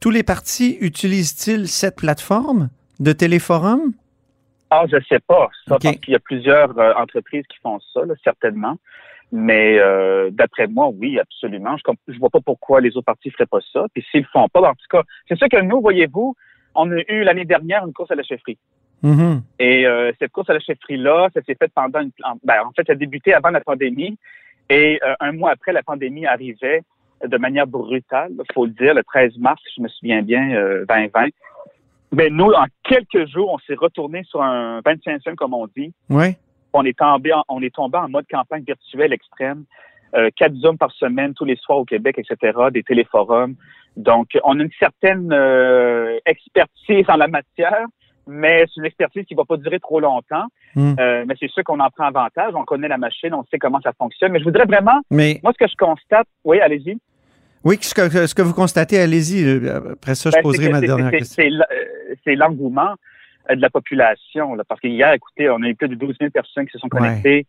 Tous 0.00 0.10
les 0.10 0.24
partis 0.24 0.76
utilisent-ils 0.80 1.68
cette 1.68 1.98
plateforme 1.98 2.68
de 2.98 3.12
téléforum? 3.12 3.92
Ah, 4.70 4.86
je 4.90 4.96
sais 5.08 5.20
pas. 5.20 5.48
Ça, 5.68 5.76
OK. 5.76 5.82
parce 5.84 5.96
qu'il 5.98 6.14
y 6.14 6.16
a 6.16 6.18
plusieurs 6.18 6.76
entreprises 6.98 7.44
qui 7.46 7.58
font 7.62 7.78
ça, 7.94 8.04
là, 8.04 8.14
certainement. 8.24 8.76
Mais 9.34 9.78
euh, 9.78 10.28
d'après 10.30 10.66
moi, 10.66 10.88
oui, 10.88 11.18
absolument. 11.18 11.76
Je, 11.78 12.12
je 12.12 12.18
vois 12.18 12.28
pas 12.30 12.40
pourquoi 12.44 12.80
les 12.82 12.96
autres 12.96 13.06
partis 13.06 13.30
feraient 13.30 13.46
pas 13.46 13.60
ça. 13.72 13.86
Puis 13.94 14.04
s'ils 14.10 14.20
le 14.20 14.26
font 14.32 14.46
pas, 14.48 14.60
ben, 14.60 14.68
en 14.68 14.74
tout 14.74 14.86
cas, 14.90 15.02
c'est 15.26 15.36
sûr 15.38 15.48
que 15.48 15.60
nous, 15.62 15.80
voyez-vous, 15.80 16.34
on 16.74 16.90
a 16.92 17.00
eu 17.08 17.22
l'année 17.22 17.46
dernière 17.46 17.86
une 17.86 17.92
course 17.94 18.10
à 18.10 18.14
la 18.14 18.22
chefferie. 18.22 18.58
Mhm. 19.02 19.42
Et 19.58 19.86
euh, 19.86 20.12
cette 20.18 20.32
course 20.32 20.50
à 20.50 20.54
la 20.54 20.60
chefferie-là, 20.60 21.28
ça 21.34 21.40
s'est 21.42 21.56
fait 21.58 21.70
pendant 21.74 22.00
une... 22.00 22.10
en- 22.24 22.36
Ben, 22.44 22.62
en 22.64 22.70
fait, 22.72 22.86
ça 22.86 22.92
a 22.92 22.94
débuté 22.94 23.32
avant 23.32 23.50
la 23.50 23.60
pandémie. 23.60 24.16
Et 24.68 25.00
euh, 25.02 25.14
un 25.20 25.32
mois 25.32 25.50
après, 25.50 25.72
la 25.72 25.82
pandémie 25.82 26.26
arrivait 26.26 26.82
de 27.26 27.36
manière 27.38 27.66
brutale, 27.66 28.32
faut 28.52 28.66
le 28.66 28.72
dire, 28.72 28.94
le 28.94 29.02
13 29.04 29.38
mars, 29.38 29.60
je 29.76 29.82
me 29.82 29.88
souviens 29.88 30.22
bien, 30.22 30.54
euh, 30.54 30.84
2020. 30.88 31.28
Mais 32.12 32.28
nous, 32.30 32.50
en 32.52 32.66
quelques 32.82 33.26
jours, 33.28 33.50
on 33.52 33.58
s'est 33.60 33.74
retourné 33.74 34.22
sur 34.24 34.42
un 34.42 34.80
25e, 34.80 35.34
comme 35.36 35.54
on 35.54 35.66
dit. 35.68 35.92
Oui. 36.10 36.34
On 36.72 36.84
est 36.84 36.98
tombé 36.98 37.32
en, 37.32 37.42
on 37.48 37.62
est 37.62 37.74
tombé 37.74 37.98
en 37.98 38.08
mode 38.08 38.26
campagne 38.30 38.64
virtuelle 38.64 39.12
extrême. 39.12 39.64
Euh, 40.14 40.28
quatre 40.36 40.54
zooms 40.56 40.76
par 40.76 40.92
semaine, 40.92 41.32
tous 41.32 41.46
les 41.46 41.56
soirs 41.56 41.78
au 41.78 41.84
Québec, 41.86 42.18
etc., 42.18 42.58
des 42.70 42.82
téléforums. 42.82 43.54
Donc, 43.96 44.28
on 44.44 44.60
a 44.60 44.62
une 44.62 44.70
certaine 44.78 45.32
euh, 45.32 46.18
expertise 46.26 47.06
en 47.08 47.16
la 47.16 47.28
matière, 47.28 47.86
mais 48.26 48.64
c'est 48.66 48.80
une 48.80 48.84
expertise 48.84 49.24
qui 49.24 49.34
va 49.34 49.44
pas 49.46 49.56
durer 49.56 49.80
trop 49.80 50.00
longtemps. 50.00 50.44
Mm. 50.74 50.94
Euh, 51.00 51.24
mais 51.26 51.34
c'est 51.40 51.50
sûr 51.50 51.64
qu'on 51.64 51.80
en 51.80 51.88
prend 51.88 52.04
avantage. 52.04 52.52
On 52.54 52.64
connaît 52.64 52.88
la 52.88 52.98
machine, 52.98 53.32
on 53.32 53.44
sait 53.50 53.58
comment 53.58 53.80
ça 53.80 53.92
fonctionne. 53.94 54.32
Mais 54.32 54.38
je 54.38 54.44
voudrais 54.44 54.66
vraiment, 54.66 55.00
Mais 55.10 55.40
moi, 55.42 55.52
ce 55.58 55.64
que 55.64 55.70
je 55.70 55.76
constate, 55.76 56.26
oui, 56.44 56.60
allez-y. 56.60 56.98
oui, 57.64 57.78
ce 57.80 57.94
que, 57.94 58.26
ce 58.26 58.34
que 58.34 58.42
vous 58.42 58.54
constatez, 58.54 58.98
allez-y. 58.98 59.66
Après 59.66 60.14
ça, 60.14 60.28
je 60.28 60.36
Ben, 60.36 60.42
poserai 60.42 60.68
ma 60.68 60.80
dernière 60.80 61.10
question. 61.10 61.42
C'est 62.24 62.34
l'engouement 62.34 62.96
de 63.50 63.60
la 63.60 63.70
population. 63.70 64.54
Là, 64.54 64.64
parce 64.68 64.80
qu'hier, 64.80 65.12
écoutez, 65.12 65.48
on 65.50 65.62
a 65.62 65.68
eu 65.68 65.74
plus 65.74 65.88
de 65.88 65.94
12 65.94 66.16
000 66.20 66.30
personnes 66.30 66.66
qui 66.66 66.72
se 66.72 66.78
sont 66.78 66.88
Ouais. 66.92 67.00
connectées, 67.00 67.46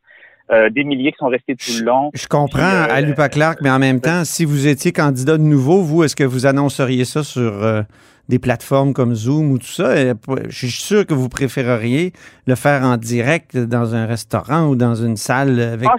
euh, 0.52 0.70
des 0.70 0.84
milliers 0.84 1.12
qui 1.12 1.18
sont 1.20 1.28
restés 1.28 1.56
tout 1.56 1.72
le 1.80 1.86
long. 1.86 2.12
Je 2.14 2.28
comprends 2.28 2.84
Puis, 2.86 2.92
euh, 2.92 2.96
à 2.96 3.02
Lupa 3.02 3.30
Clark, 3.30 3.60
mais 3.62 3.70
en 3.70 3.80
même 3.80 4.02
temps, 4.02 4.26
si 4.26 4.44
vous 4.46 4.68
étiez 4.68 4.92
candidat 4.92 5.38
de 5.38 5.44
nouveau, 5.44 5.82
vous, 5.82 6.04
est-ce 6.04 6.16
que 6.16 6.24
vous 6.24 6.46
annonceriez 6.46 7.06
ça 7.06 7.24
sur 7.24 7.64
euh, 7.64 7.82
des 8.30 8.40
plateformes 8.40 8.94
comme 8.94 9.16
Zoom 9.16 9.52
ou 9.52 9.58
tout 9.58 9.66
ça? 9.66 9.96
Je 9.96 10.52
suis 10.56 10.68
sûr 10.72 11.06
que 11.06 11.14
vous 11.14 11.30
préféreriez 11.30 12.12
le 12.48 12.56
faire 12.56 12.84
en 12.84 12.98
direct 12.98 13.56
dans 13.58 13.96
un 13.96 14.06
restaurant 14.06 14.68
ou 14.68 14.76
dans 14.76 14.96
une 14.96 15.16
salle 15.18 15.60
avec 15.60 15.88
Ah, 15.90 15.96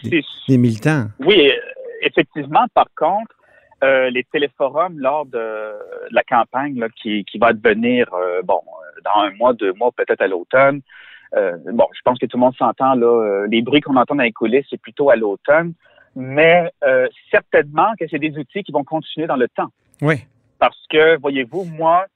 des, 0.49 0.59
militants. 0.59 1.07
Oui, 1.21 1.49
euh, 1.49 1.53
effectivement, 2.03 2.67
par 2.75 2.87
contre, 2.97 3.35
euh, 3.83 4.09
les 4.11 4.25
téléforums 4.25 4.99
lors 4.99 5.27
de 5.27 5.73
la 6.11 6.23
campagne 6.23 6.79
là, 6.79 6.89
qui, 7.03 7.25
qui 7.25 7.39
va 7.39 7.53
devenir, 7.53 8.09
euh, 8.15 8.41
bon, 8.43 8.61
euh, 8.61 8.84
dans 9.05 9.21
un 9.23 9.31
mois, 9.33 9.53
deux 9.53 9.73
mois, 9.75 9.91
peut-être 9.97 10.21
à 10.21 10.27
l'automne. 10.27 10.81
Euh, 11.37 11.57
bon, 11.73 11.87
je 11.95 12.01
pense 12.05 12.19
que 12.19 12.27
tout 12.27 12.37
le 12.37 12.43
monde 12.43 12.57
s'entend, 12.57 12.95
là, 12.95 13.07
euh, 13.07 13.47
les 13.51 13.63
bruits 13.63 13.81
qu'on 13.81 13.97
entend 13.97 14.15
dans 14.15 14.23
les 14.23 14.33
coulisses, 14.33 14.67
c'est 14.71 14.81
plutôt 14.81 15.11
à 15.11 15.17
l'automne, 15.17 15.75
mais 16.15 16.71
euh, 16.85 17.09
certainement 17.31 17.93
que 17.99 18.07
c'est 18.09 18.19
des 18.19 18.37
outils 18.39 18.63
qui 18.63 18.73
vont 18.73 18.85
continuer 18.85 19.27
dans 19.27 19.37
le 19.37 19.49
temps. 19.49 19.71
Oui. 20.01 20.17
Parce 20.59 20.79
que, 20.89 21.19
voyez-vous, 21.19 21.65
moi, 21.65 22.07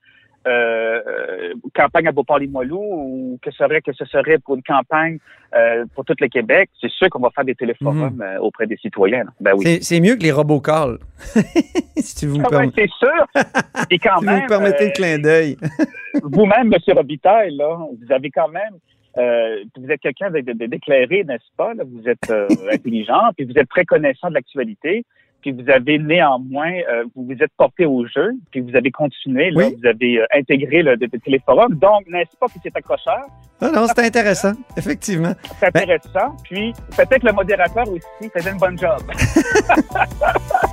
euh, 0.47 1.01
euh, 1.05 1.53
campagne 1.75 2.07
à 2.07 2.11
Beauport-Limoilou 2.11 2.77
ou 2.79 3.39
que 3.41 3.51
serait 3.51 3.81
que 3.81 3.91
ce 3.93 4.05
serait 4.05 4.37
pour 4.39 4.55
une 4.55 4.63
campagne 4.63 5.17
euh, 5.55 5.85
pour 5.95 6.05
tout 6.05 6.15
le 6.19 6.27
Québec, 6.27 6.69
c'est 6.79 6.89
sûr 6.91 7.09
qu'on 7.09 7.19
va 7.19 7.29
faire 7.31 7.43
des 7.45 7.55
téléforums 7.55 8.21
euh, 8.21 8.39
auprès 8.39 8.65
des 8.65 8.77
citoyens. 8.77 9.25
Ben 9.41 9.53
oui. 9.55 9.79
C'est- 9.81 9.99
mieux 9.99 10.15
que 10.15 10.23
les 10.23 10.31
robocalls. 10.31 10.97
si 11.97 12.25
vous 12.25 12.37
me, 12.37 12.45
Ah 12.45 12.57
ouais, 12.57 12.67
perm- 12.67 12.71
c'est 12.75 12.89
sûr. 12.89 13.27
Et 13.91 13.99
quand 13.99 14.19
si 14.19 14.25
vous 14.25 14.31
même, 14.31 14.43
me 14.43 14.47
permettez 14.47 14.85
le 14.85 14.89
euh, 14.89 14.93
clin 14.93 15.17
d'œil. 15.19 15.57
vous-même, 16.23 16.73
M. 16.73 16.95
Robitaille, 16.95 17.55
là, 17.55 17.77
vous 17.77 18.11
avez 18.13 18.29
quand 18.31 18.47
même, 18.49 18.73
euh, 19.17 19.63
vous 19.77 19.89
êtes 19.91 19.99
quelqu'un 20.01 20.29
d'éclairé, 20.31 21.23
n'est-ce 21.25 21.55
pas? 21.57 21.73
là? 21.73 21.83
Vous 21.85 22.07
êtes 22.07 22.29
euh, 22.29 22.47
intelligent, 22.71 23.31
puis 23.35 23.45
vous 23.45 23.57
êtes 23.57 23.67
très 23.69 23.83
connaissant 23.85 24.29
de 24.29 24.35
l'actualité, 24.35 25.03
puis 25.41 25.51
vous 25.51 25.69
avez 25.69 25.97
néanmoins, 25.97 26.71
euh, 26.89 27.03
vous 27.15 27.25
vous 27.25 27.43
êtes 27.43 27.51
porté 27.57 27.85
au 27.85 28.05
jeu, 28.05 28.31
puis 28.51 28.61
vous 28.61 28.75
avez 28.75 28.91
continué, 28.91 29.51
là, 29.51 29.65
Oui. 29.67 29.75
vous 29.79 29.87
avez 29.87 30.19
euh, 30.19 30.25
intégré 30.35 30.81
le, 30.83 30.95
le, 30.95 31.07
téléforum. 31.19 31.73
Donc, 31.75 32.07
n'est-ce 32.07 32.35
pas 32.37 32.47
que 32.47 32.53
c'est 32.61 32.75
accrocheur? 32.75 33.25
Ah 33.61 33.69
non, 33.73 33.87
c'est 33.87 34.05
intéressant, 34.05 34.53
effectivement. 34.77 35.33
C'est 35.59 35.73
Ben- 35.73 35.83
intéressant. 35.83 36.35
Puis, 36.43 36.73
peut-être 36.95 37.23
le 37.23 37.31
modérateur 37.33 37.87
aussi 37.89 38.29
faisait 38.33 38.51
une 38.51 38.57
bonne 38.57 38.77
job. 38.77 38.99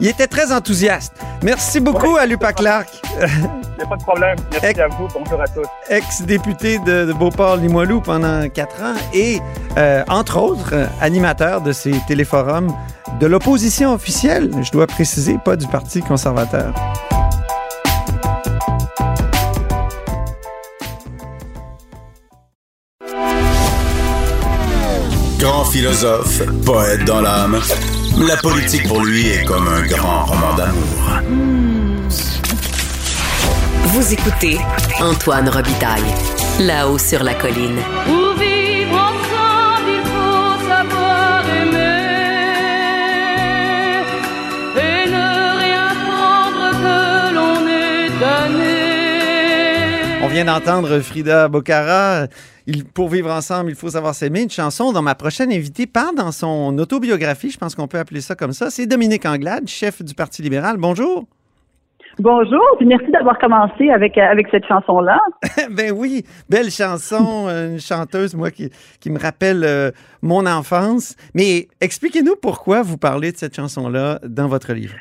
Il 0.00 0.08
était 0.08 0.26
très 0.26 0.52
enthousiaste. 0.52 1.12
Merci 1.42 1.80
beaucoup 1.80 2.16
à 2.16 2.26
Lupa 2.26 2.52
Clark, 2.52 2.88
Il 3.20 3.26
n'y 3.78 3.82
a 3.82 3.86
pas 3.86 3.96
de 3.96 4.02
problème. 4.02 4.36
Merci 4.52 4.66
Ec- 4.66 4.78
à 4.78 4.88
vous. 4.88 5.08
Bonjour 5.14 5.40
à 5.40 5.46
tous. 5.48 5.66
ex-député 5.88 6.78
de, 6.80 7.06
de 7.06 7.12
Beauport-Limoilou 7.12 8.00
pendant 8.00 8.48
quatre 8.48 8.80
ans 8.82 8.94
et, 9.14 9.40
euh, 9.78 10.02
entre 10.08 10.38
autres, 10.38 10.70
euh, 10.74 10.86
animateur 11.00 11.60
de 11.62 11.72
ces 11.72 11.94
téléforums 12.06 12.74
de 13.20 13.26
l'opposition 13.26 13.92
officielle, 13.92 14.50
je 14.62 14.70
dois 14.70 14.86
préciser, 14.86 15.38
pas 15.44 15.56
du 15.56 15.66
Parti 15.66 16.00
conservateur. 16.02 16.72
Philosophe, 25.70 26.42
poète 26.64 27.04
dans 27.04 27.20
l'âme, 27.20 27.60
la 28.18 28.36
politique 28.36 28.88
pour 28.88 29.04
lui 29.04 29.28
est 29.28 29.44
comme 29.44 29.68
un 29.68 29.86
grand 29.86 30.24
roman 30.24 30.54
d'amour. 30.54 31.20
Vous 33.84 34.12
écoutez 34.12 34.58
Antoine 35.00 35.48
Robitaille, 35.48 36.14
là-haut 36.58 36.98
sur 36.98 37.22
la 37.22 37.34
colline. 37.34 37.78
Vient 50.30 50.44
d'entendre 50.44 51.00
Frida 51.00 51.48
Bocara. 51.48 52.26
Il, 52.66 52.84
pour 52.84 53.08
vivre 53.08 53.30
ensemble, 53.30 53.70
il 53.70 53.76
faut 53.76 53.88
savoir 53.88 54.14
s'aimer. 54.14 54.42
Une 54.42 54.50
chanson 54.50 54.92
dont 54.92 55.02
ma 55.02 55.16
prochaine 55.16 55.52
invitée 55.52 55.86
parle 55.88 56.14
dans 56.14 56.30
son 56.30 56.76
autobiographie. 56.78 57.50
Je 57.50 57.58
pense 57.58 57.74
qu'on 57.74 57.88
peut 57.88 57.98
appeler 57.98 58.20
ça 58.20 58.36
comme 58.36 58.52
ça. 58.52 58.70
C'est 58.70 58.86
Dominique 58.86 59.26
Anglade, 59.26 59.66
chef 59.66 60.02
du 60.02 60.14
Parti 60.14 60.42
libéral. 60.42 60.76
Bonjour. 60.78 61.26
Bonjour, 62.18 62.62
puis 62.76 62.86
merci 62.86 63.10
d'avoir 63.10 63.38
commencé 63.38 63.88
avec, 63.88 64.18
euh, 64.18 64.22
avec 64.22 64.48
cette 64.50 64.66
chanson-là. 64.66 65.18
ben 65.70 65.92
oui, 65.96 66.24
belle 66.48 66.70
chanson, 66.70 67.46
euh, 67.48 67.72
une 67.72 67.80
chanteuse, 67.80 68.34
moi, 68.34 68.50
qui, 68.50 68.70
qui 69.00 69.10
me 69.10 69.18
rappelle 69.18 69.64
euh, 69.64 69.90
mon 70.22 70.46
enfance. 70.46 71.16
Mais 71.34 71.68
expliquez-nous 71.80 72.36
pourquoi 72.36 72.82
vous 72.82 72.98
parlez 72.98 73.32
de 73.32 73.36
cette 73.36 73.56
chanson-là 73.56 74.20
dans 74.24 74.48
votre 74.48 74.72
livre. 74.74 74.94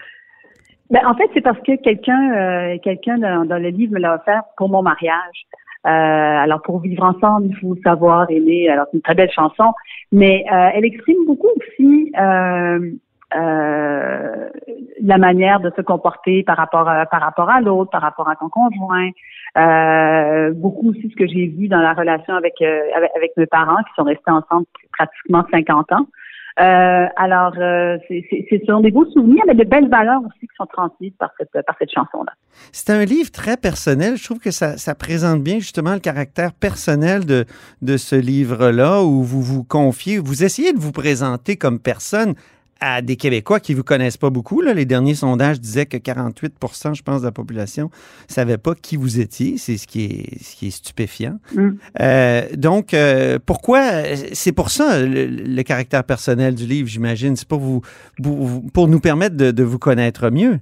Ben, 0.89 1.01
en 1.05 1.13
fait, 1.13 1.29
c'est 1.33 1.41
parce 1.41 1.59
que 1.59 1.75
quelqu'un 1.75 2.33
euh, 2.33 2.77
quelqu'un 2.81 3.17
dans, 3.19 3.61
le 3.61 3.69
livre 3.69 3.93
me 3.93 3.99
l'a 3.99 4.15
offert 4.15 4.41
pour 4.57 4.69
mon 4.69 4.81
mariage. 4.81 5.45
Euh, 5.85 5.89
alors, 5.89 6.61
pour 6.61 6.79
vivre 6.79 7.03
ensemble, 7.03 7.47
il 7.47 7.55
faut 7.57 7.75
savoir 7.83 8.29
aimer. 8.31 8.69
Alors, 8.69 8.85
c'est 8.89 8.97
une 8.97 9.03
très 9.03 9.13
belle 9.13 9.31
chanson, 9.31 9.71
mais 10.11 10.43
euh, 10.51 10.69
elle 10.73 10.83
exprime 10.83 11.25
beaucoup 11.25 11.47
aussi 11.57 12.11
euh, 12.19 12.91
euh, 13.35 14.49
la 15.01 15.17
manière 15.19 15.59
de 15.59 15.71
se 15.77 15.81
comporter 15.81 16.43
par 16.43 16.57
rapport 16.57 16.89
à, 16.89 17.05
par 17.05 17.21
rapport 17.21 17.49
à 17.49 17.61
l'autre, 17.61 17.91
par 17.91 18.01
rapport 18.01 18.27
à 18.27 18.35
ton 18.35 18.49
conjoint. 18.49 19.09
Euh, 19.57 20.51
beaucoup 20.53 20.89
aussi 20.89 21.09
ce 21.09 21.15
que 21.15 21.27
j'ai 21.27 21.47
vu 21.47 21.67
dans 21.67 21.81
la 21.81 21.93
relation 21.93 22.33
avec, 22.33 22.61
avec 22.61 23.11
avec 23.15 23.31
mes 23.37 23.45
parents 23.45 23.81
qui 23.83 23.93
sont 23.95 24.03
restés 24.03 24.31
ensemble 24.31 24.65
pratiquement 24.91 25.45
50 25.51 25.91
ans. 25.91 26.07
Euh, 26.59 27.05
alors, 27.15 27.53
euh, 27.57 27.97
c'est- 28.07 28.25
c'est- 28.29 28.45
ce 28.49 28.65
sont 28.65 28.79
des 28.81 28.91
beaux 28.91 29.05
souvenirs, 29.11 29.43
mais 29.47 29.53
de 29.55 29.63
belles 29.63 29.89
valeurs 29.89 30.19
aussi 30.21 30.41
qui 30.41 30.55
sont 30.57 30.65
transmises 30.65 31.13
par 31.19 31.29
cette, 31.37 31.51
par 31.65 31.75
cette 31.79 31.91
chanson-là. 31.93 32.33
C'est 32.71 32.89
un 32.89 33.05
livre 33.05 33.31
très 33.31 33.55
personnel. 33.55 34.17
Je 34.17 34.23
trouve 34.25 34.39
que 34.39 34.51
ça, 34.51 34.77
ça 34.77 34.95
présente 34.95 35.41
bien 35.43 35.59
justement 35.59 35.93
le 35.93 35.99
caractère 35.99 36.53
personnel 36.53 37.25
de, 37.25 37.45
de 37.81 37.97
ce 37.97 38.15
livre-là 38.15 39.03
où 39.03 39.23
vous 39.23 39.41
vous 39.41 39.63
confiez, 39.63 40.17
vous 40.19 40.43
essayez 40.43 40.73
de 40.73 40.79
vous 40.79 40.91
présenter 40.91 41.55
comme 41.55 41.79
personne 41.79 42.33
à 42.79 43.01
des 43.01 43.15
Québécois 43.15 43.59
qui 43.59 43.73
vous 43.73 43.83
connaissent 43.83 44.17
pas 44.17 44.29
beaucoup. 44.29 44.61
Là. 44.61 44.73
Les 44.73 44.85
derniers 44.85 45.15
sondages 45.15 45.59
disaient 45.59 45.85
que 45.85 45.97
48% 45.97 46.95
je 46.95 47.03
pense, 47.03 47.21
de 47.21 47.25
la 47.25 47.31
population 47.31 47.85
ne 47.85 48.33
savait 48.33 48.57
pas 48.57 48.75
qui 48.75 48.97
vous 48.97 49.19
étiez. 49.19 49.57
C'est 49.57 49.77
ce 49.77 49.87
qui 49.87 50.05
est, 50.05 50.43
ce 50.43 50.55
qui 50.55 50.67
est 50.67 50.71
stupéfiant. 50.71 51.39
Mm. 51.55 51.69
Euh, 52.01 52.41
donc, 52.57 52.93
euh, 52.93 53.39
pourquoi... 53.45 53.81
C'est 54.33 54.53
pour 54.53 54.69
ça 54.69 55.05
le, 55.05 55.25
le 55.25 55.63
caractère 55.63 56.03
personnel 56.03 56.55
du 56.55 56.65
livre, 56.65 56.87
j'imagine. 56.87 57.35
C'est 57.35 57.47
pour, 57.47 57.59
vous, 57.59 57.81
pour 58.73 58.87
nous 58.87 58.99
permettre 58.99 59.35
de, 59.35 59.51
de 59.51 59.63
vous 59.63 59.79
connaître 59.79 60.29
mieux. 60.29 60.59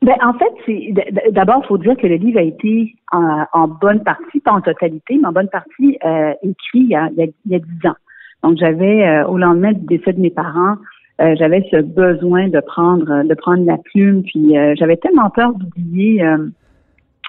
Ben, 0.00 0.14
en 0.22 0.32
fait, 0.34 0.52
c'est 0.64 1.32
d'abord, 1.32 1.62
il 1.64 1.66
faut 1.66 1.78
dire 1.78 1.96
que 1.96 2.06
le 2.06 2.14
livre 2.14 2.38
a 2.38 2.42
été 2.42 2.94
en, 3.10 3.44
en 3.52 3.66
bonne 3.66 4.04
partie, 4.04 4.38
pas 4.38 4.52
en 4.52 4.60
totalité, 4.60 5.18
mais 5.20 5.26
en 5.26 5.32
bonne 5.32 5.48
partie 5.48 5.98
euh, 6.04 6.32
écrit 6.42 6.80
il 6.80 6.90
y, 6.90 6.94
a, 6.94 7.08
10 7.46 7.88
ans. 7.88 7.96
Donc, 8.44 8.58
j'avais, 8.58 9.04
euh, 9.04 9.26
au 9.26 9.38
lendemain 9.38 9.72
du 9.72 9.84
décès 9.86 10.12
de 10.12 10.20
mes 10.20 10.30
parents, 10.30 10.76
euh, 11.20 11.34
j'avais 11.38 11.62
ce 11.70 11.80
besoin 11.82 12.48
de 12.48 12.60
prendre 12.60 13.24
de 13.24 13.34
prendre 13.34 13.64
la 13.64 13.78
plume, 13.78 14.22
puis 14.22 14.56
euh, 14.56 14.74
j'avais 14.78 14.96
tellement 14.96 15.30
peur 15.30 15.52
d'oublier 15.54 16.22
euh, 16.22 16.48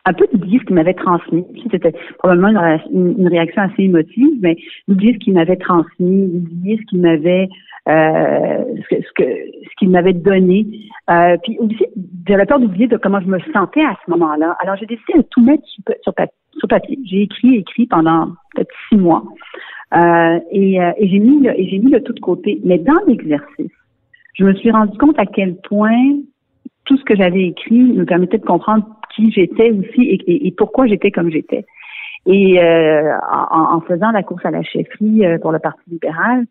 un 0.06 0.14
peu 0.14 0.26
d'oublier 0.32 0.60
ce 0.60 0.66
qu'il 0.66 0.76
m'avait 0.76 0.94
transmis. 0.94 1.46
C'était 1.72 1.94
probablement 2.20 2.50
une, 2.50 2.58
ré- 2.58 2.82
une- 2.92 3.16
une 3.20 3.28
réaction 3.28 3.62
assez 3.64 3.84
émotive, 3.84 4.34
mais 4.42 4.56
d'oublier 4.88 5.14
ce 5.14 5.18
qu'il 5.20 5.34
m'avait 5.34 5.58
transmis, 5.58 6.28
d'oublier 6.28 6.78
ce 6.78 6.86
qu'il 6.90 7.02
m'avait 7.02 7.50
euh, 7.88 8.64
ce 8.84 8.96
que 8.96 9.02
ce 9.02 9.12
que 9.16 9.24
ce 9.24 9.76
qu'il 9.80 9.90
m'avait 9.90 10.14
donné. 10.14 10.68
Euh, 11.10 11.38
puis 11.44 11.58
aussi, 11.60 11.86
j'avais 12.28 12.46
peur 12.46 12.60
d'oublier 12.60 12.88
de 12.88 12.98
comment 12.98 13.20
je 13.22 13.28
me 13.28 13.40
sentais 13.54 13.82
à 13.82 13.96
ce 14.06 14.12
moment-là. 14.12 14.56
Alors 14.62 14.76
j'ai 14.76 14.86
décidé 14.86 15.14
de 15.18 15.24
tout 15.32 15.42
mettre 15.44 15.64
sur 16.04 16.68
papier. 16.68 17.00
J'ai 17.06 17.22
écrit, 17.24 17.56
écrit 17.56 17.88
pendant 17.88 18.28
peut-être 18.54 18.72
six 18.90 18.98
mois. 18.98 19.24
Euh, 19.96 20.40
et 20.52 20.80
euh, 20.80 20.92
et 20.98 21.08
j'ai 21.08 21.18
mis 21.20 21.42
le, 21.44 21.60
et 21.60 21.68
j'ai 21.68 21.80
mis 21.80 21.90
le 21.92 22.04
tout 22.04 22.14
de 22.14 22.20
côté. 22.20 22.60
Mais 22.64 22.78
dans 22.78 23.02
l'exercice, 23.08 23.72
je 24.40 24.46
me 24.46 24.54
suis 24.56 24.72
rendu 24.72 24.98
compte 24.98 25.20
à 25.20 25.26
quel 25.26 25.56
point 25.58 26.14
tout 26.86 26.98
ce 26.98 27.04
que 27.04 27.16
j'avais 27.16 27.44
écrit 27.48 27.80
me 27.84 28.06
permettait 28.06 28.38
de 28.38 28.46
comprendre 28.46 28.86
qui 29.16 29.32
j'étais 29.32 29.72
aussi 29.72 30.02
et, 30.02 30.16
et- 30.32 30.48
et 30.48 30.52
pourquoi 30.52 30.88
j'étais 30.88 31.12
comme 31.12 31.30
j'étais. 31.30 31.66
Et 32.26 32.62
euh, 32.62 33.12
en, 33.52 33.76
en 33.76 33.82
faisant 33.82 34.12
la 34.12 34.24
course 34.24 34.46
à 34.46 34.52
la 34.52 34.64
chefferie 34.64 35.26
euh, 35.26 35.38
pour 35.40 35.52
le 35.52 35.60
Parti 35.60 35.82
libéral, 35.90 36.46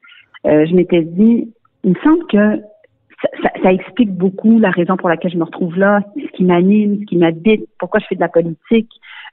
euh, 0.47 0.67
je 0.67 0.75
m'étais 0.75 1.03
dit, 1.03 1.53
il 1.85 1.91
me 1.91 1.97
semble 2.03 2.25
que 2.27 2.57
ça, 3.23 3.29
ça- 3.43 3.63
ça 3.63 3.73
explique 3.73 4.13
beaucoup 4.13 4.59
la 4.59 4.71
raison 4.71 4.97
pour 4.97 5.09
laquelle 5.09 5.31
je 5.33 5.39
me 5.39 5.45
retrouve 5.45 5.77
là, 5.79 6.01
ce 6.17 6.31
qui 6.37 6.45
m'anime, 6.45 7.01
ce 7.01 7.05
qui 7.07 7.17
m'habite, 7.17 7.65
pourquoi 7.79 8.01
je 8.01 8.07
fais 8.07 8.15
de 8.15 8.21
la 8.21 8.29
politique, 8.29 8.91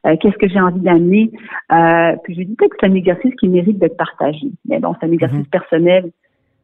euh, 0.08 0.16
qu'est-ce 0.18 0.38
que 0.38 0.48
j'ai 0.48 0.60
envie 0.60 0.80
d'amener. 0.82 1.32
Euh, 1.72 2.16
puis 2.24 2.36
je 2.36 2.40
me 2.40 2.46
dis 2.46 2.56
peut-être 2.56 2.72
que 2.72 2.78
c'est 2.82 2.88
un 2.92 2.96
exercice 2.96 3.34
qui 3.36 3.48
mérite 3.48 3.80
d'être 3.80 3.98
partagé. 3.98 4.48
Mais 4.68 4.80
bon, 4.80 4.94
c'est 5.00 5.08
un 5.08 5.12
exercice 5.12 5.40
Mhm. 5.40 5.46
personnel 5.46 6.12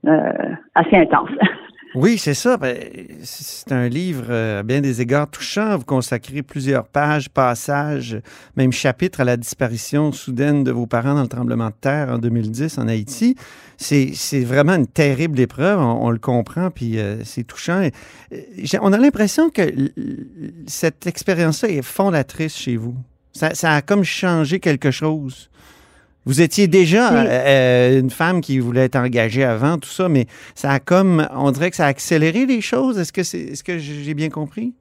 euh, 0.08 0.32
assez 0.76 0.96
intense. 0.96 1.30
Oui, 1.94 2.18
c'est 2.18 2.34
ça. 2.34 2.56
Ben, 2.56 2.78
C'est 3.24 3.72
un 3.74 3.90
livre 3.90 4.26
euh, 4.30 4.62
à 4.62 4.64
bien 4.64 4.80
des 4.80 5.02
égards 5.02 5.30
touchant. 5.30 5.78
Vous 5.78 5.84
consacrez 5.84 6.42
plusieurs 6.42 6.88
pages, 6.88 7.30
passages, 7.30 8.18
même 8.56 8.72
chapitres 8.72 9.20
à 9.20 9.26
la 9.26 9.36
disparition 9.36 10.14
soudaine 10.14 10.64
de 10.64 10.72
vos 10.72 10.88
parents 10.88 11.16
dans 11.16 11.24
le 11.24 11.28
tremblement 11.28 11.68
de 11.68 11.76
terre 11.80 12.10
en 12.10 12.18
2010 12.18 12.78
en 12.78 12.88
Haïti. 12.88 13.36
C'est 13.78 14.44
vraiment 14.44 14.76
une 14.76 14.88
terrible 14.88 15.40
épreuve, 15.40 15.80
on, 15.80 16.12
le 16.12 16.20
comprend, 16.20 16.70
puis 16.70 16.98
euh, 16.98 17.24
c'est 17.26 17.44
touchant. 17.44 17.82
Et, 17.82 17.92
on 18.80 18.94
a 18.94 18.98
l'impression 18.98 19.50
que 19.50 19.64
cette 20.68 21.08
expérience-là 21.08 21.70
est 21.70 21.82
fondatrice 21.82 22.56
chez 22.56 22.78
vous. 22.78 22.96
Ça, 23.34 23.54
ça 23.54 23.76
a 23.76 23.82
comme 23.82 24.04
changé 24.04 24.60
quelque 24.60 24.92
chose 24.92 25.50
Vous 26.26 26.42
étiez 26.42 26.68
déjà 26.68 27.10
Oui. 27.12 27.28
euh, 27.28 28.00
une 28.00 28.10
femme 28.12 28.42
qui 28.42 28.60
voulait 28.60 28.86
être 28.86 28.96
engagée 28.96 29.44
avant, 29.44 29.78
tout 29.78 29.90
ça, 29.90 30.08
mais 30.08 30.26
ça 30.54 30.70
a 30.72 30.80
comme, 30.80 31.28
on 31.36 31.52
dirait 31.52 31.72
que 31.72 31.76
ça 31.76 31.86
a 31.86 31.90
accéléré 31.90 32.46
les 32.46 32.62
choses. 32.62 33.00
Est-ce 33.00 33.12
que 33.12 33.24
c'est, 33.24 33.40
est-ce 33.40 33.64
que 33.64 33.78
j'ai 33.78 34.14
bien 34.14 34.30
compris? 34.30 34.74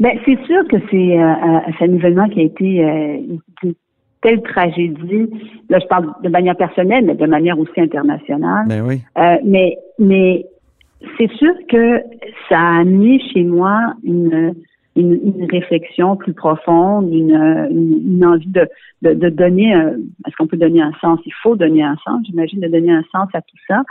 Ben, 0.00 0.16
c'est 0.24 0.38
sûr 0.46 0.66
que 0.68 0.76
c'est 0.90 1.18
euh, 1.18 1.22
euh, 1.22 1.60
un 1.80 1.94
événement 1.94 2.28
qui 2.28 2.40
a 2.40 2.44
été 2.44 2.84
euh, 2.84 3.16
une 3.64 3.74
telle 4.22 4.42
tragédie. 4.42 5.28
Là, 5.68 5.78
je 5.80 5.86
parle 5.86 6.12
de 6.22 6.28
manière 6.28 6.56
personnelle, 6.56 7.04
mais 7.04 7.14
de 7.14 7.26
manière 7.26 7.58
aussi 7.58 7.80
internationale. 7.80 8.66
Ben 8.68 8.82
oui. 8.82 9.02
Mais 9.44 9.76
mais 9.98 10.46
c'est 11.16 11.30
sûr 11.32 11.52
que 11.68 12.00
ça 12.48 12.58
a 12.58 12.80
amené 12.80 13.20
chez 13.32 13.42
moi 13.44 13.94
une, 14.04 14.54
une, 15.00 15.14
une 15.22 15.44
réflexion 15.50 16.16
plus 16.16 16.34
profonde, 16.34 17.12
une, 17.12 17.34
une, 17.70 17.92
une 18.16 18.24
envie 18.24 18.48
de, 18.58 18.66
de, 19.02 19.14
de 19.14 19.28
donner, 19.28 19.70
est-ce 20.26 20.34
qu'on 20.36 20.46
peut 20.46 20.56
donner 20.56 20.82
un 20.82 20.92
sens? 21.00 21.20
Il 21.26 21.32
faut 21.42 21.56
donner 21.56 21.82
un 21.82 21.96
sens, 22.04 22.20
j'imagine, 22.26 22.60
de 22.60 22.68
donner 22.68 22.92
un 22.92 23.04
sens 23.12 23.28
à 23.34 23.40
tout 23.42 23.56
ça. 23.68 23.82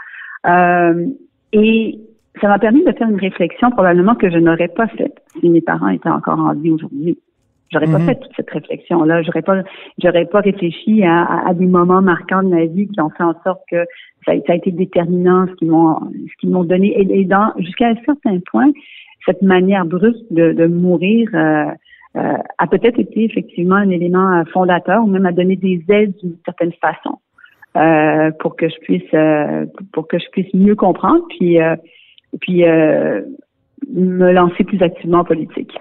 Euh, 0.47 1.07
et 1.53 1.99
ça 2.41 2.47
m'a 2.47 2.59
permis 2.59 2.83
de 2.83 2.91
faire 2.91 3.09
une 3.09 3.19
réflexion 3.19 3.71
probablement 3.71 4.15
que 4.15 4.29
je 4.29 4.37
n'aurais 4.37 4.67
pas 4.67 4.87
faite 4.87 5.17
si 5.39 5.49
mes 5.49 5.61
parents 5.61 5.89
étaient 5.89 6.09
encore 6.09 6.39
en 6.39 6.53
vie 6.53 6.71
aujourd'hui. 6.71 7.17
J'aurais 7.71 7.87
pas 7.91 7.99
Mhm. 7.99 8.05
fait 8.05 8.15
toute 8.19 8.31
cette 8.37 8.49
réflexion-là. 8.49 9.23
J'aurais 9.23 9.41
pas, 9.41 9.61
j'aurais 10.01 10.25
pas 10.25 10.39
réfléchi 10.39 11.03
à, 11.03 11.23
à- 11.23 11.49
à 11.49 11.53
des 11.53 11.65
moments 11.65 12.01
marquants 12.01 12.41
de 12.43 12.47
ma 12.49 12.65
vie 12.65 12.87
qui 12.87 13.01
ont 13.01 13.09
fait 13.09 13.23
en 13.23 13.33
sorte 13.43 13.61
que 13.69 13.83
ça, 14.25 14.31
a- 14.33 14.41
ça 14.45 14.53
a 14.53 14.55
été 14.55 14.71
déterminant, 14.71 15.47
ce 15.47 15.53
qu'ils 15.55 15.69
m'ont, 15.71 15.99
ce 16.29 16.35
qu'ils 16.39 16.49
m'ont 16.51 16.63
donné. 16.63 16.87
Et, 16.97 17.19
et 17.21 17.25
dans, 17.25 17.51
jusqu'à 17.59 17.87
un 17.89 17.95
certain 18.05 18.37
point, 18.51 18.69
cette 19.27 19.41
manière 19.43 19.85
brusque 19.85 20.25
de, 20.31 20.53
de 20.53 20.65
mourir 20.65 21.29
euh, 21.33 21.65
euh, 22.15 22.37
a 22.57 22.67
peut-être 22.67 22.97
été 22.99 23.25
effectivement 23.25 23.75
un 23.75 23.89
élément 23.91 24.31
euh, 24.39 24.43
fondateur 24.51 25.03
ou 25.03 25.07
même 25.07 25.25
a 25.27 25.31
donné 25.31 25.55
des 25.55 25.83
aides 25.89 26.15
d'une 26.23 26.37
certaine 26.45 26.71
façon 26.81 27.19
euh, 27.75 28.31
pour 28.39 28.55
que 28.55 28.67
je 28.69 28.79
puisse, 28.81 29.13
euh, 29.13 29.65
pour 29.93 30.07
que 30.07 30.17
je 30.17 30.25
puisse 30.31 30.51
mieux 30.55 30.75
comprendre, 30.75 31.23
puis, 31.29 31.57
puis 32.41 32.63
me 33.93 34.31
lancer 34.31 34.63
plus 34.63 34.81
activement 34.81 35.19
en 35.19 35.25
politique. 35.25 35.71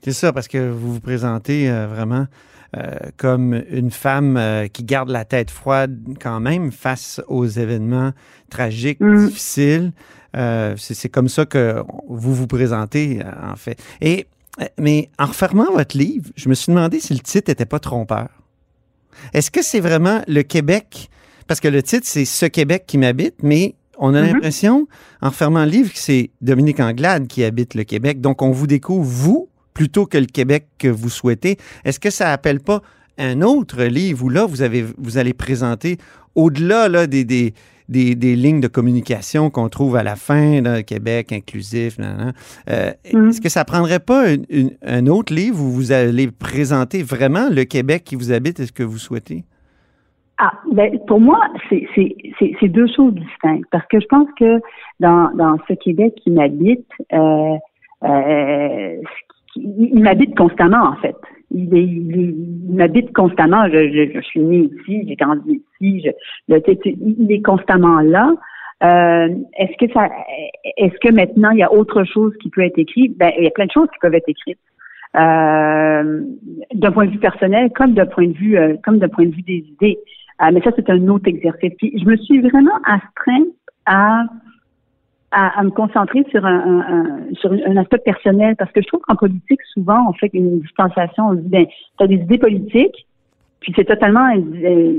C'est 0.00 0.12
ça, 0.12 0.32
parce 0.32 0.48
que 0.48 0.70
vous 0.70 0.94
vous 0.94 1.00
présentez 1.00 1.68
vraiment 1.88 2.24
comme 3.18 3.62
une 3.70 3.90
femme 3.90 4.38
qui 4.72 4.84
garde 4.84 5.10
la 5.10 5.24
tête 5.24 5.50
froide 5.50 5.96
quand 6.20 6.40
même 6.40 6.72
face 6.72 7.22
aux 7.28 7.46
événements 7.46 8.10
tragiques, 8.50 9.00
Mm. 9.00 9.26
difficiles. 9.26 9.92
Euh, 10.34 10.74
c'est 10.76 11.08
comme 11.08 11.28
ça 11.28 11.46
que 11.46 11.82
vous 12.08 12.34
vous 12.34 12.46
présentez, 12.46 13.20
euh, 13.24 13.52
en 13.52 13.56
fait. 13.56 13.78
Et, 14.00 14.26
euh, 14.60 14.64
mais 14.78 15.10
en 15.18 15.26
refermant 15.26 15.70
votre 15.72 15.96
livre, 15.96 16.30
je 16.36 16.48
me 16.48 16.54
suis 16.54 16.72
demandé 16.72 17.00
si 17.00 17.12
le 17.14 17.20
titre 17.20 17.50
n'était 17.50 17.66
pas 17.66 17.78
trompeur. 17.78 18.28
Est-ce 19.32 19.50
que 19.50 19.62
c'est 19.62 19.80
vraiment 19.80 20.22
le 20.26 20.42
Québec? 20.42 21.08
Parce 21.46 21.60
que 21.60 21.68
le 21.68 21.82
titre, 21.82 22.06
c'est 22.06 22.24
Ce 22.24 22.46
Québec 22.46 22.84
qui 22.86 22.98
m'habite, 22.98 23.36
mais 23.42 23.74
on 23.98 24.12
a 24.14 24.20
Mhm. 24.22 24.32
l'impression, 24.32 24.88
en 25.22 25.28
refermant 25.28 25.64
le 25.64 25.70
livre, 25.70 25.92
que 25.92 25.98
c'est 25.98 26.30
Dominique 26.40 26.80
Anglade 26.80 27.28
qui 27.28 27.44
habite 27.44 27.74
le 27.74 27.84
Québec. 27.84 28.20
Donc, 28.20 28.42
on 28.42 28.50
vous 28.50 28.66
découvre, 28.66 29.04
vous, 29.04 29.48
plutôt 29.72 30.06
que 30.06 30.18
le 30.18 30.26
Québec 30.26 30.66
que 30.78 30.88
vous 30.88 31.10
souhaitez. 31.10 31.58
Est-ce 31.84 32.00
que 32.00 32.10
ça 32.10 32.32
appelle 32.32 32.60
pas 32.60 32.82
un 33.18 33.40
autre 33.42 33.84
livre 33.84 34.24
où 34.24 34.28
là, 34.28 34.46
vous, 34.46 34.62
avez, 34.62 34.84
vous 34.98 35.18
allez 35.18 35.32
présenter, 35.34 35.98
au-delà 36.34 36.88
là, 36.88 37.06
des, 37.06 37.24
des, 37.24 37.54
des, 37.88 38.14
des 38.14 38.34
lignes 38.36 38.60
de 38.60 38.68
communication 38.68 39.50
qu'on 39.50 39.68
trouve 39.68 39.96
à 39.96 40.02
la 40.02 40.16
fin, 40.16 40.60
là, 40.62 40.82
Québec 40.82 41.32
inclusif, 41.32 41.98
euh, 42.00 42.90
Mhm. 43.12 43.28
est-ce 43.28 43.40
que 43.40 43.48
ça 43.48 43.64
prendrait 43.64 44.00
pas 44.00 44.32
une- 44.32 44.46
une- 44.48 44.70
un 44.86 45.06
autre 45.06 45.34
livre 45.34 45.60
où 45.60 45.68
vous 45.70 45.92
allez 45.92 46.28
présenter 46.30 47.02
vraiment 47.02 47.48
le 47.50 47.64
Québec 47.64 48.04
qui 48.04 48.16
vous 48.16 48.32
habite 48.32 48.60
et 48.60 48.66
ce 48.66 48.72
que 48.72 48.82
vous 48.82 48.98
souhaitez? 48.98 49.44
Ah, 50.38 50.52
ben, 50.72 50.98
pour 51.06 51.20
moi, 51.20 51.38
c'est 51.70 52.68
deux 52.68 52.86
choses 52.96 53.14
distinctes. 53.14 53.66
Parce 53.70 53.86
que 53.86 54.00
je 54.00 54.06
pense 54.06 54.28
que 54.38 54.60
dans, 54.98 55.30
dans 55.36 55.56
ce 55.68 55.74
Québec 55.74 56.14
qui 56.22 56.30
m'habite, 56.30 56.86
euh, 57.12 57.54
euh, 58.04 58.96
il 59.56 60.00
m'habite 60.02 60.36
constamment, 60.36 60.84
en 60.88 60.96
fait. 60.96 61.14
Il, 61.54 61.74
est- 61.76 61.82
il, 61.82 62.16
il 62.68 62.74
m'habite 62.76 63.12
constamment. 63.14 63.66
Je, 63.68 63.88
je, 63.90 64.12
je 64.14 64.20
suis 64.20 64.40
née 64.40 64.68
ici, 64.72 65.04
j'ai 65.08 65.16
grandi 65.16 65.62
ici. 65.80 66.02
Je, 66.04 66.10
le- 66.52 66.62
il 67.20 67.32
est 67.32 67.42
constamment 67.42 68.00
là. 68.00 68.34
Euh, 68.82 69.28
est-ce 69.58 69.86
que 69.86 69.90
ça, 69.94 70.08
est-ce 70.76 70.98
que 71.00 71.14
maintenant 71.14 71.50
il 71.50 71.58
y 71.58 71.62
a 71.62 71.72
autre 71.72 72.04
chose 72.04 72.34
qui 72.42 72.50
peut 72.50 72.62
être 72.62 72.78
écrite 72.78 73.16
Ben, 73.16 73.30
il 73.38 73.44
y 73.44 73.46
a 73.46 73.50
plein 73.50 73.66
de 73.66 73.70
choses 73.70 73.88
qui 73.92 73.98
peuvent 74.00 74.14
être 74.14 74.28
écrites. 74.28 74.58
Euh, 75.16 76.22
d'un 76.74 76.90
point 76.90 77.06
de 77.06 77.12
vue 77.12 77.18
personnel, 77.18 77.70
comme 77.74 77.94
d'un 77.94 78.06
point 78.06 78.26
de 78.26 78.32
vue, 78.32 78.58
euh, 78.58 78.74
comme 78.84 78.98
d'un 78.98 79.08
point 79.08 79.26
de 79.26 79.34
vue 79.34 79.42
des 79.42 79.64
idées. 79.74 79.98
Euh, 80.42 80.50
mais 80.52 80.60
ça, 80.62 80.70
c'est 80.74 80.90
un 80.90 81.06
autre 81.06 81.28
exercice. 81.28 81.72
Puis, 81.78 81.94
je 81.98 82.04
me 82.04 82.16
suis 82.16 82.40
vraiment 82.40 82.76
astreinte 82.84 83.46
à, 83.86 84.24
à, 85.34 85.58
à 85.58 85.62
me 85.64 85.70
concentrer 85.70 86.24
sur 86.30 86.44
un, 86.46 86.58
un- 86.72 86.84
un- 86.96 87.34
sur 87.34 87.52
un 87.52 87.76
aspect 87.76 87.98
personnel 87.98 88.56
parce 88.56 88.70
que 88.72 88.80
je 88.82 88.86
trouve 88.86 89.00
qu'en 89.00 89.16
politique, 89.16 89.60
souvent, 89.74 90.00
on 90.08 90.12
fait 90.14 90.30
une 90.32 90.60
distanciation. 90.60 91.28
On 91.28 91.34
dit, 91.34 91.48
ben, 91.48 91.66
tu 91.98 92.04
as 92.04 92.06
des 92.06 92.16
idées 92.26 92.38
politiques, 92.38 93.06
puis 93.60 93.72
c'est 93.76 93.84
totalement 93.84 94.28
euh, 94.34 94.92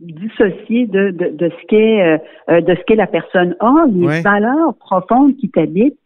dissocié 0.00 0.86
de, 0.86 1.10
de, 1.10 1.28
de 1.36 1.48
ce 1.50 1.66
qu'est 1.68 2.00
euh, 2.02 2.18
euh, 2.50 2.60
de 2.62 2.74
ce 2.74 2.80
qu'est 2.86 2.96
la 2.96 3.06
personne. 3.06 3.54
Or, 3.60 3.86
les 3.92 4.06
Ouais. 4.06 4.22
valeurs 4.22 4.74
profondes 4.78 5.36
qui 5.36 5.50
t'habitent 5.50 5.98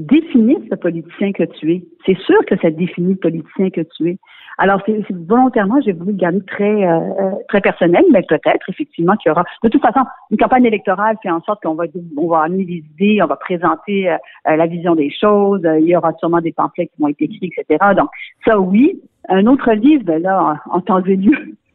définissent 0.00 0.68
le 0.70 0.76
politicien 0.76 1.32
que 1.32 1.44
tu 1.44 1.72
es. 1.72 1.84
C'est 2.06 2.18
sûr 2.18 2.38
que 2.46 2.56
ça 2.58 2.70
définit 2.70 3.12
le 3.12 3.18
politicien 3.18 3.70
que 3.70 3.82
tu 3.96 4.10
es. 4.10 4.18
Alors, 4.58 4.82
c'est 4.84 5.04
volontairement, 5.10 5.80
j'ai 5.80 5.92
voulu 5.92 6.12
le 6.12 6.18
garder 6.18 6.42
très 6.44 6.84
euh, 6.84 6.98
euh, 6.98 7.30
très 7.48 7.60
personnel, 7.60 8.04
mais 8.12 8.22
peut-être 8.22 8.68
effectivement 8.68 9.16
qu'il 9.16 9.30
y 9.30 9.32
aura. 9.32 9.44
De 9.62 9.68
toute 9.68 9.80
façon, 9.80 10.00
une 10.30 10.36
campagne 10.36 10.66
électorale 10.66 11.16
fait 11.22 11.30
en 11.30 11.40
sorte 11.42 11.62
qu'on 11.62 11.74
va 11.74 11.84
on 12.18 12.28
va 12.28 12.42
amener 12.42 12.64
des 12.64 12.84
idées, 12.92 13.22
on 13.22 13.26
va 13.26 13.36
présenter 13.36 14.10
euh, 14.10 14.16
euh, 14.48 14.56
la 14.56 14.66
vision 14.66 14.94
des 14.94 15.10
choses. 15.10 15.64
euh, 15.64 15.80
il 15.80 15.86
y 15.86 15.96
aura 15.96 16.12
sûrement 16.18 16.40
des 16.40 16.52
pamphlets 16.52 16.88
qui 16.88 17.00
vont 17.00 17.08
être 17.08 17.22
écrits, 17.22 17.50
etc. 17.56 17.78
Donc, 17.96 18.10
ça, 18.44 18.60
oui. 18.60 19.00
Un 19.28 19.46
autre 19.46 19.72
livre, 19.72 20.04
ben 20.04 20.22
là, 20.22 20.58
en, 20.66 20.76
en 20.76 20.80
temps. 20.80 21.00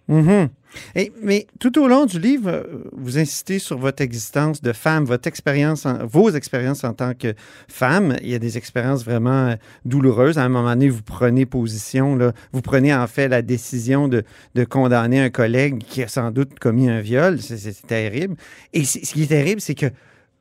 Mhm. 0.07 0.49
Et, 0.95 1.11
mais 1.23 1.47
tout 1.59 1.79
au 1.81 1.87
long 1.87 2.05
du 2.05 2.19
livre, 2.19 2.49
euh, 2.49 2.63
vous 2.91 3.17
insistez 3.17 3.59
sur 3.59 3.77
votre 3.77 4.01
existence 4.03 4.61
de 4.61 4.73
femme, 4.73 5.05
votre 5.05 5.25
expérience, 5.27 5.85
en- 5.85 6.05
vos 6.05 6.29
expériences 6.31 6.83
en 6.83 6.93
tant 6.93 7.13
que 7.13 7.33
femme. 7.69 8.17
Il 8.21 8.27
y 8.29 8.35
a 8.35 8.39
des 8.39 8.57
expériences 8.57 9.05
vraiment 9.05 9.47
euh, 9.47 9.55
douloureuses. 9.85 10.37
À 10.37 10.43
un 10.43 10.49
moment 10.49 10.69
donné, 10.69 10.89
vous 10.89 11.01
prenez 11.01 11.45
position, 11.45 12.15
là, 12.17 12.33
vous 12.51 12.61
prenez 12.61 12.93
en 12.93 13.07
fait 13.07 13.29
la 13.29 13.41
décision 13.41 14.07
de, 14.09 14.23
de 14.53 14.63
condamner 14.65 15.21
un 15.21 15.29
collègue 15.29 15.79
qui 15.79 16.03
a 16.03 16.07
sans 16.09 16.29
doute 16.31 16.59
commis 16.59 16.89
un 16.89 16.99
viol. 16.99 17.39
C'est- 17.41 17.87
terrible. 17.87 18.35
Et 18.73 18.83
ce 18.83 18.99
qui 18.99 19.23
est 19.23 19.27
terrible, 19.27 19.61
c'est 19.61 19.75
que 19.75 19.87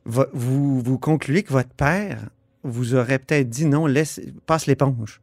vo- 0.04 0.26
vous, 0.32 0.80
vous 0.80 0.98
concluez 0.98 1.42
que 1.44 1.52
votre 1.52 1.70
père 1.70 2.18
vous 2.64 2.94
aurait 2.96 3.18
peut-être 3.20 3.48
dit 3.48 3.66
non, 3.66 3.86
laisse, 3.86 4.20
passe 4.46 4.66
l'éponge. 4.66 5.20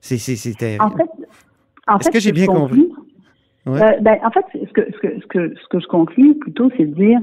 C'est 0.00 0.16
terrible. 0.58 0.82
En 0.82 0.90
fait, 0.90 1.04
en 1.86 1.98
Est-ce 1.98 2.10
que 2.10 2.20
j'ai 2.20 2.32
bien 2.32 2.46
compris? 2.46 2.88
Ouais. 3.66 3.80
Euh, 3.82 4.00
ben, 4.00 4.16
en 4.24 4.30
fait, 4.30 4.44
ce 4.54 4.72
que, 4.72 4.86
ce 4.92 4.98
que, 4.98 5.20
ce 5.20 5.26
que, 5.26 5.54
ce 5.54 5.68
que 5.68 5.80
je 5.80 5.86
conclus 5.86 6.34
plutôt, 6.38 6.70
c'est 6.76 6.84
de 6.86 6.94
dire, 6.94 7.20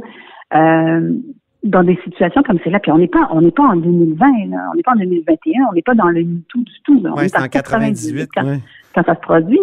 euh, 0.55 1.13
dans 1.63 1.83
des 1.83 1.97
situations 2.05 2.41
comme 2.43 2.57
celle-là, 2.63 2.79
puis 2.79 2.91
on 2.91 2.97
n'est 2.97 3.07
pas, 3.09 3.27
on 3.31 3.41
n'est 3.41 3.51
pas 3.51 3.63
en 3.63 3.75
2020, 3.75 4.25
là, 4.49 4.69
on 4.71 4.75
n'est 4.75 4.83
pas 4.83 4.93
en 4.93 4.99
2021, 4.99 5.65
on 5.69 5.73
n'est 5.73 5.81
pas 5.81 5.95
dans 5.95 6.07
le 6.07 6.23
MeToo 6.23 6.59
du 6.59 6.81
tout. 6.85 7.01
Là, 7.03 7.11
on 7.13 7.17
Ouais, 7.17 7.25
est 7.25 7.29
c'est 7.29 7.41
en 7.43 7.47
98. 7.49 8.29
quand, 8.33 8.45
ouais. 8.45 8.59
quand 8.95 9.03
ça 9.05 9.15
se 9.15 9.19
produit. 9.19 9.59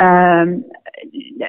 Euh, 0.00 0.56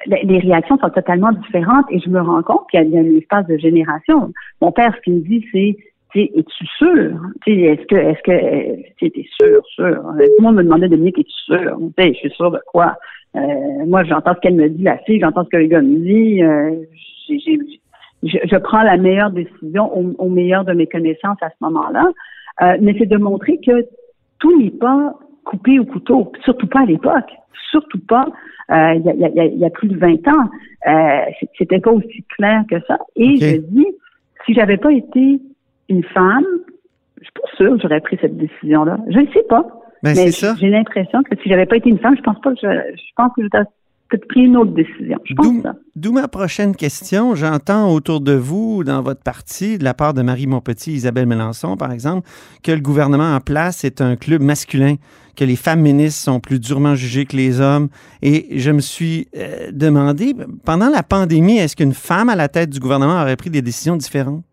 les 0.06 0.38
réactions 0.38 0.76
sont 0.78 0.90
totalement 0.90 1.32
différentes 1.32 1.86
et 1.90 1.98
je 2.00 2.10
me 2.10 2.20
rends 2.20 2.42
compte 2.42 2.68
qu'il 2.70 2.82
y 2.90 2.96
a- 2.96 3.00
un 3.00 3.16
espace 3.16 3.46
de 3.46 3.56
génération. 3.56 4.32
Mon 4.60 4.72
père, 4.72 4.92
ce 4.96 5.00
qu'il 5.02 5.14
me 5.14 5.20
dit, 5.20 5.44
c'est 5.52 5.76
es-tu 6.14 6.66
sûr? 6.78 7.14
Est-ce 7.46 7.86
que, 7.86 7.94
est-ce 7.96 8.22
que, 8.22 8.90
t'es 9.00 9.24
sûr, 9.40 9.60
sûr? 9.66 9.96
Tout 10.02 10.18
le 10.38 10.42
monde 10.42 10.56
me 10.56 10.62
demandait, 10.64 10.88
Dominique, 10.88 11.18
es-tu 11.18 11.30
sûr? 11.32 11.78
Je 11.98 12.12
suis 12.12 12.30
sûr 12.30 12.50
de 12.50 12.58
quoi? 12.72 12.96
Euh, 13.36 13.86
moi, 13.86 14.02
j'entends 14.04 14.34
ce 14.34 14.40
qu'elle 14.40 14.54
me 14.54 14.68
dit, 14.68 14.82
la 14.82 14.98
fille, 14.98 15.20
j'entends 15.20 15.44
ce 15.44 15.50
que 15.50 15.56
le 15.58 15.66
gars 15.66 15.82
me 15.82 15.96
dit. 15.98 16.42
euh, 16.42 16.70
je, 17.28 18.38
je 18.44 18.56
prends 18.56 18.82
la 18.82 18.96
meilleure 18.96 19.30
décision 19.30 19.96
au, 19.96 20.14
au 20.18 20.28
meilleur 20.28 20.64
de 20.64 20.72
mes 20.72 20.86
connaissances 20.86 21.38
à 21.42 21.50
ce 21.50 21.56
moment-là. 21.60 22.06
Euh, 22.62 22.76
mais 22.80 22.94
c'est 22.98 23.06
de 23.06 23.16
montrer 23.18 23.58
que 23.58 23.84
tout 24.38 24.58
n'est 24.58 24.70
pas 24.70 25.14
coupé 25.44 25.78
au 25.78 25.84
couteau, 25.84 26.32
surtout 26.44 26.66
pas 26.66 26.80
à 26.80 26.86
l'époque, 26.86 27.30
surtout 27.70 28.00
pas 28.00 28.26
euh, 28.72 28.94
il 28.94 29.02
y, 29.04 29.10
a, 29.10 29.14
il 29.14 29.20
y 29.36 29.40
a- 29.40 29.44
il 29.44 29.58
y 29.58 29.64
a 29.64 29.70
plus 29.70 29.88
de 29.88 29.96
20 29.96 30.26
ans. 30.28 30.48
Euh, 30.88 31.20
C'était 31.58 31.78
pas 31.78 31.92
aussi 31.92 32.24
clair 32.36 32.64
que 32.68 32.80
ça. 32.88 32.98
Et 33.14 33.36
je 33.36 33.56
dis, 33.60 33.86
si 34.44 34.54
j'avais 34.54 34.76
pas 34.76 34.92
été 34.92 35.40
une 35.88 36.02
femme, 36.02 36.44
je 37.18 37.24
suis 37.24 37.32
pas 37.32 37.48
sûre 37.56 37.76
que 37.76 37.82
j'aurais 37.82 38.00
pris 38.00 38.18
cette 38.20 38.36
décision-là. 38.36 38.98
Je 39.08 39.20
ne 39.20 39.26
sais 39.28 39.44
pas. 39.48 39.66
Ben, 40.02 40.14
mais 40.14 40.30
c'est 40.30 40.32
ça. 40.32 40.54
j'ai 40.58 40.68
l'impression 40.68 41.22
que 41.22 41.36
si 41.42 41.48
j'avais 41.48 41.66
pas 41.66 41.76
été 41.76 41.88
une 41.88 41.98
femme, 41.98 42.16
je 42.16 42.22
pense 42.22 42.40
pas 42.40 42.50
que 42.50 42.58
je, 42.62 42.68
je 42.68 43.12
pense 43.16 43.32
que 43.34 43.42
je, 43.42 43.48
peut-être 44.08 44.28
pris 44.28 44.42
une 44.42 44.56
autre 44.56 44.72
décision. 44.72 45.18
Je 45.24 45.34
pense 45.34 45.62
d'où 45.94 46.12
ma 46.12 46.28
prochaine 46.28 46.76
question. 46.76 47.34
J'entends 47.34 47.92
autour 47.92 48.20
de 48.20 48.32
vous, 48.32 48.84
dans 48.84 49.02
votre 49.02 49.22
parti, 49.22 49.78
de 49.78 49.84
la 49.84 49.94
part 49.94 50.14
de 50.14 50.22
Marie 50.22 50.46
Montpetit, 50.46 50.92
Isabelle 50.92 51.26
Mélenchon, 51.26 51.76
par 51.76 51.92
exemple, 51.92 52.28
que 52.62 52.72
le 52.72 52.80
gouvernement 52.80 53.34
en 53.34 53.40
place 53.40 53.84
est 53.84 54.00
un 54.00 54.16
club 54.16 54.42
masculin, 54.42 54.96
que 55.36 55.44
les 55.44 55.56
femmes 55.56 55.80
ministres 55.80 56.22
sont 56.22 56.40
plus 56.40 56.60
durement 56.60 56.94
jugées 56.94 57.26
que 57.26 57.36
les 57.36 57.60
hommes. 57.60 57.88
Et 58.22 58.58
je 58.58 58.70
me 58.70 58.80
suis 58.80 59.28
euh, 59.36 59.70
demandé, 59.72 60.34
pendant 60.64 60.88
la 60.88 61.02
pandémie, 61.02 61.58
est-ce 61.58 61.76
qu'une 61.76 61.94
femme 61.94 62.28
à 62.28 62.36
la 62.36 62.48
tête 62.48 62.70
du 62.70 62.80
gouvernement 62.80 63.20
aurait 63.20 63.36
pris 63.36 63.50
des 63.50 63.62
décisions 63.62 63.96
différentes? 63.96 64.44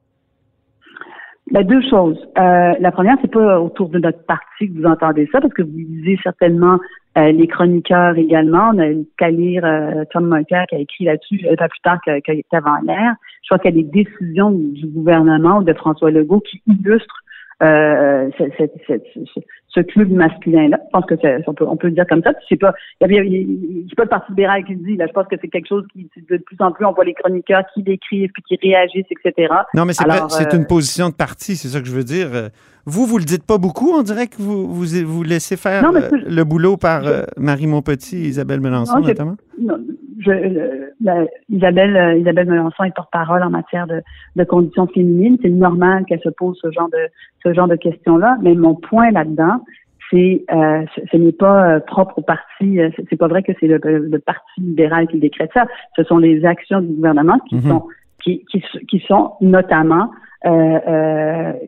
Ben, 1.54 1.62
deux 1.68 1.88
choses. 1.88 2.18
Euh, 2.40 2.74
la 2.80 2.92
première, 2.92 3.16
c'est 3.22 3.32
pas 3.32 3.62
autour 3.62 3.90
de 3.90 4.00
notre 4.00 4.26
parti 4.26 4.68
que 4.68 4.80
vous 4.80 4.86
entendez 4.86 5.30
ça, 5.32 5.40
parce 5.40 5.54
que 5.54 5.62
vous 5.62 5.78
lisez 5.78 6.20
certainement 6.24 6.80
euh, 7.16 7.32
les 7.32 7.46
chroniqueurs 7.46 8.18
également. 8.18 8.72
On 8.74 8.80
a 8.80 8.92
qu'à 9.20 9.30
lire 9.30 9.64
euh, 9.64 10.04
Tom 10.12 10.34
Mulcair 10.34 10.66
qui 10.68 10.76
a 10.76 10.80
écrit 10.80 11.06
là-dessus 11.06 11.46
euh, 11.46 11.56
pas 11.56 11.70
plus 11.70 11.80
tard 11.82 12.00
qu'avant 12.04 12.78
l'air. 12.88 13.14
Je 13.44 13.50
crois 13.50 13.60
qu'il 13.60 13.76
y 13.76 13.80
a 13.80 13.84
des 13.84 14.04
décisions 14.04 14.50
du 14.50 14.88
gouvernement 14.88 15.60
ou 15.60 15.64
de 15.64 15.74
François 15.74 16.10
Legault 16.10 16.40
qui 16.40 16.60
illustrent 16.66 17.23
euh, 17.64 18.30
ce, 18.38 19.80
club 19.82 20.12
masculin-là. 20.12 20.78
Je 20.86 20.90
pense 20.92 21.06
que 21.06 21.16
on 21.48 21.54
peut, 21.54 21.66
on 21.68 21.78
peut 21.78 21.88
le 21.88 21.94
dire 21.94 22.06
comme 22.08 22.22
ça. 22.22 22.34
Puis 22.34 22.46
C'est 22.50 22.58
pas, 22.58 22.74
il 23.02 23.12
y 23.12 23.18
a- 23.18 23.86
c'est 23.90 23.96
pas 23.96 24.04
le 24.04 24.10
Parti 24.10 24.32
libéral 24.32 24.64
qui 24.66 24.74
le 24.74 24.84
dit. 24.84 24.98
Là, 24.98 25.08
je 25.08 25.14
pense 25.14 25.28
que 25.28 25.36
c'est 25.42 25.48
quelque 25.48 25.68
chose 25.68 25.86
qui 25.94 26.10
de 26.30 26.38
plus 26.38 26.58
en 26.60 26.72
plus 26.72 26.86
on 26.86 26.94
voit 26.94 27.06
les 27.06 27.14
chroniqueurs 27.14 27.64
qui 27.74 27.84
l'écrivent 27.84 28.30
puis 28.34 28.44
qui 28.48 28.68
réagissent, 28.68 29.06
etc. 29.12 29.54
Non, 29.74 29.86
mais 29.86 29.94
c'est 29.94 30.04
Alors, 30.04 30.28
vrai, 30.28 30.38
c'est 30.38 30.54
euh, 30.54 30.58
une 30.58 30.68
position 30.68 31.10
de 31.10 31.16
parti, 31.16 31.56
c'est 31.56 31.70
ça 31.70 31.80
que 31.80 31.88
je 31.88 31.94
veux 31.94 32.04
dire. 32.04 32.30
Vous, 32.86 33.06
vous 33.06 33.18
le 33.18 33.24
dites 33.24 33.46
pas 33.46 33.58
beaucoup. 33.58 33.92
On 33.94 34.02
dirait 34.04 34.28
que 34.28 34.36
vous 34.40 34.68
vous, 34.68 34.86
vous 35.06 35.24
laissez 35.24 35.56
faire 35.56 35.84
Non, 35.84 35.96
euh, 35.96 36.10
le 36.12 36.44
boulot 36.44 36.78
par 36.78 37.04
Marie 37.38 37.68
Montpetit 37.68 38.18
et 38.18 38.28
Isabelle 38.28 38.60
Mélenchon, 38.60 39.00
Non, 39.00 39.08
notamment? 39.08 39.36
Non, 39.60 39.78
je, 40.24 40.90
la- 41.04 41.26
Isabelle, 41.50 41.96
euh, 41.98 42.16
Isabelle 42.18 42.48
Melançon 42.50 42.84
est 42.84 42.96
porte-parole 42.96 43.44
en 43.44 43.50
matière 43.50 43.88
de, 43.88 44.02
de 44.36 44.44
conditions 44.44 44.88
féminines. 44.88 45.38
C'est 45.42 45.50
normal 45.50 46.06
qu'elle 46.06 46.22
se 46.22 46.30
pose 46.30 46.58
ce 46.62 46.72
genre 46.72 46.90
de 46.90 46.98
ce 47.44 47.54
genre 47.54 47.68
de 47.68 47.76
questions-là. 47.76 48.38
Mais 48.42 48.54
mon 48.56 48.76
point 48.76 49.12
là-dedans, 49.12 49.62
c'est 50.10 50.44
euh, 50.52 50.84
ce, 50.96 51.02
ce 51.12 51.18
n'est 51.18 51.32
pas 51.32 51.58
euh, 51.76 51.80
propre 51.80 52.20
au 52.20 52.22
parti. 52.22 52.80
euh, 52.80 52.90
C'est 53.10 53.16
pas 53.18 53.28
vrai 53.28 53.44
que 53.44 53.52
c'est 53.60 53.68
le, 53.68 53.80
parti 54.20 54.62
libéral 54.62 55.08
qui 55.08 55.20
décrète 55.20 55.52
ça. 55.54 55.66
Ce 55.96 56.04
sont 56.04 56.18
les 56.18 56.46
actions 56.46 56.82
du 56.82 56.94
gouvernement 56.94 57.40
qui 57.50 57.56
Mhm. 57.56 57.62
sont 57.70 57.84
qui, 58.24 58.46
qui, 58.50 58.64
qui 58.88 59.00
sont 59.02 59.34
notamment 59.42 60.10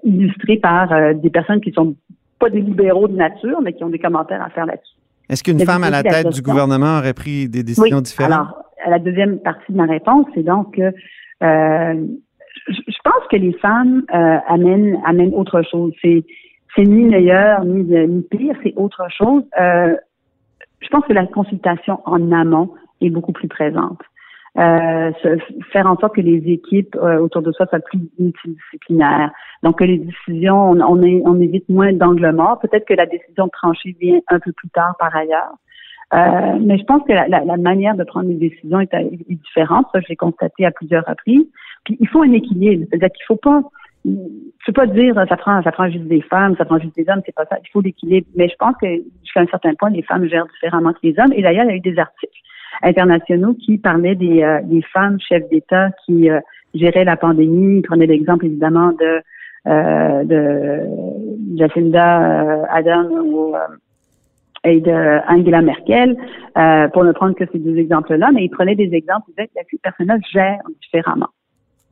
illustrées 0.04 0.58
par 0.58 0.90
des 1.16 1.30
personnes 1.30 1.62
qui 1.62 1.72
sont 1.72 1.96
pas 2.40 2.50
des 2.50 2.62
libéraux 2.62 3.08
de 3.08 3.16
nature, 3.16 3.60
mais 3.62 3.74
qui 3.74 3.84
ont 3.84 3.90
des 3.90 4.00
commentaires 4.00 4.42
à 4.42 4.50
faire 4.50 4.66
là-dessus. 4.66 4.95
Est-ce 5.30 5.44
qu'une 5.44 5.60
femme 5.60 5.84
à 5.84 5.90
la 5.90 6.04
tête 6.04 6.30
du 6.30 6.42
gouvernement 6.42 7.00
aurait 7.00 7.14
pris 7.14 7.50
des 7.50 7.64
décisions 7.64 8.02
différentes? 8.02 8.34
Alors, 8.34 8.64
à 8.86 8.90
la 8.90 9.00
deuxième 9.00 9.40
partie 9.40 9.72
de 9.72 9.78
ma 9.78 9.86
réponse, 9.86 10.26
c'est 10.36 10.44
donc 10.44 10.76
que 10.76 10.94
euh, 11.44 12.06
je 12.68 12.82
je 12.88 12.98
pense 13.04 13.28
que 13.30 13.38
les 13.38 13.54
femmes 13.54 14.04
euh, 14.14 14.38
amènent, 14.48 15.00
amènent 15.06 15.34
autre 15.34 15.62
chose. 15.70 15.94
C'est, 16.02 16.24
c'est 16.76 16.84
ni 16.84 17.06
meilleur 17.06 17.64
ni, 17.66 17.84
ni 17.84 18.22
pire, 18.24 18.56
c'est 18.64 18.74
autre 18.76 19.04
chose. 19.16 19.44
Euh, 19.60 19.96
je 20.82 20.88
pense 20.90 21.06
que 21.06 21.14
la 21.14 21.26
consultation 21.26 22.00
en 22.06 22.32
amont 22.32 22.72
est 23.02 23.10
beaucoup 23.10 23.32
plus 23.32 23.48
présente. 23.48 24.00
Euh, 24.58 25.12
faire 25.74 25.86
en 25.86 25.98
sorte 25.98 26.16
que 26.16 26.22
les 26.22 26.42
équipes 26.50 26.96
euh, 26.96 27.18
autour 27.20 27.42
de 27.42 27.52
soi 27.52 27.66
soient 27.66 27.80
plus 27.80 28.00
multidisciplinaires. 28.18 29.32
Donc 29.64 29.80
que 29.80 29.84
les 29.84 29.98
décisions, 29.98 30.70
on, 30.72 30.80
on, 30.80 31.02
on 31.26 31.42
évite 31.42 31.68
moins 31.68 31.92
d'angles 31.92 32.32
morts. 32.32 32.60
Peut-être 32.60 32.86
que 32.86 32.94
la 32.94 33.06
décision 33.06 33.48
de 33.48 33.52
trancher 33.52 33.96
vient 34.00 34.20
un 34.30 34.40
peu 34.40 34.54
plus 34.54 34.70
tard 34.70 34.96
par 34.98 35.14
ailleurs. 35.14 35.56
Euh, 36.14 36.58
mais 36.62 36.78
je 36.78 36.86
pense 36.86 37.04
que 37.04 37.12
la, 37.12 37.28
la- 37.28 37.44
la 37.44 37.58
manière 37.58 37.96
de 37.96 38.06
prendre 38.06 38.30
les 38.30 38.36
décisions 38.36 38.80
est, 38.80 38.94
est 38.94 39.42
différente. 39.44 39.88
Ça, 39.92 40.00
je 40.00 40.08
l'ai 40.08 40.16
constaté 40.16 40.66
à 40.66 40.72
plusieurs 40.72 41.04
reprises. 41.06 41.48
Puis 41.84 41.98
il 42.00 42.08
faut 42.08 42.22
un 42.22 42.32
équilibre. 42.32 42.86
C'est-à-dire 42.90 43.10
qu'il 43.10 43.26
faut 43.26 43.36
pas, 43.36 43.62
il 44.06 44.18
faut 44.66 44.72
pas 44.72 44.86
dire 44.88 45.16
ça 45.28 45.36
prend, 45.36 45.62
ça 45.64 45.72
prend 45.74 45.90
juste 45.90 46.06
des 46.06 46.22
femmes, 46.22 46.56
ça 46.58 46.64
prend 46.64 46.80
juste 46.80 46.96
des 46.96 47.10
hommes. 47.10 47.22
C'est 47.26 47.36
pas 47.36 47.46
ça. 47.46 47.58
Il 47.62 47.70
faut 47.72 47.82
l'équilibre. 47.82 48.28
Mais 48.38 48.48
je 48.48 48.56
pense 48.56 48.76
que 48.82 48.88
jusqu'à 49.22 49.42
un 49.42 49.48
certain 49.48 49.74
point, 49.74 49.90
les 49.90 50.04
femmes 50.04 50.26
gèrent 50.30 50.48
différemment 50.48 50.94
que 50.94 51.00
les 51.04 51.20
hommes. 51.20 51.34
Et 51.34 51.42
d'ailleurs, 51.42 51.66
il 51.66 51.72
y 51.72 51.74
a 51.74 51.76
eu 51.76 51.82
des 51.82 52.00
articles 52.00 52.40
internationaux 52.84 53.54
qui 53.54 53.78
parlaient 53.78 54.16
des, 54.16 54.44
euh, 54.44 54.62
des 54.64 54.82
femmes 54.94 55.20
chefs 55.20 55.48
d'État 55.50 55.90
qui 56.06 56.30
euh, 56.30 56.40
géraient 56.74 57.06
la 57.06 57.18
pandémie. 57.18 57.78
Ils 57.80 57.82
prenaient 57.82 58.08
l'exemple 58.08 58.46
évidemment 58.46 58.92
de 58.92 59.22
euh, 59.68 60.24
de 60.24 61.58
Jacinda 61.58 62.66
Ardern 62.70 63.08
ou 63.12 63.56
et 64.66 64.82
de 64.82 65.32
Angela 65.32 65.62
Merkel, 65.62 66.18
euh, 66.58 66.88
pour 66.90 67.04
ne 67.04 67.12
prendre 67.12 67.36
que 67.36 67.44
ces 67.52 67.60
deux 67.60 67.78
exemples-là, 67.78 68.32
mais 68.34 68.46
ils 68.46 68.50
prenaient 68.50 68.76
des 68.76 68.90
exemples, 68.94 69.30
ils 69.30 69.32
disaient 69.36 69.50
que 69.72 69.78
personnes-là 69.82 70.18
gèrent 70.34 70.64
différemment. 70.82 71.30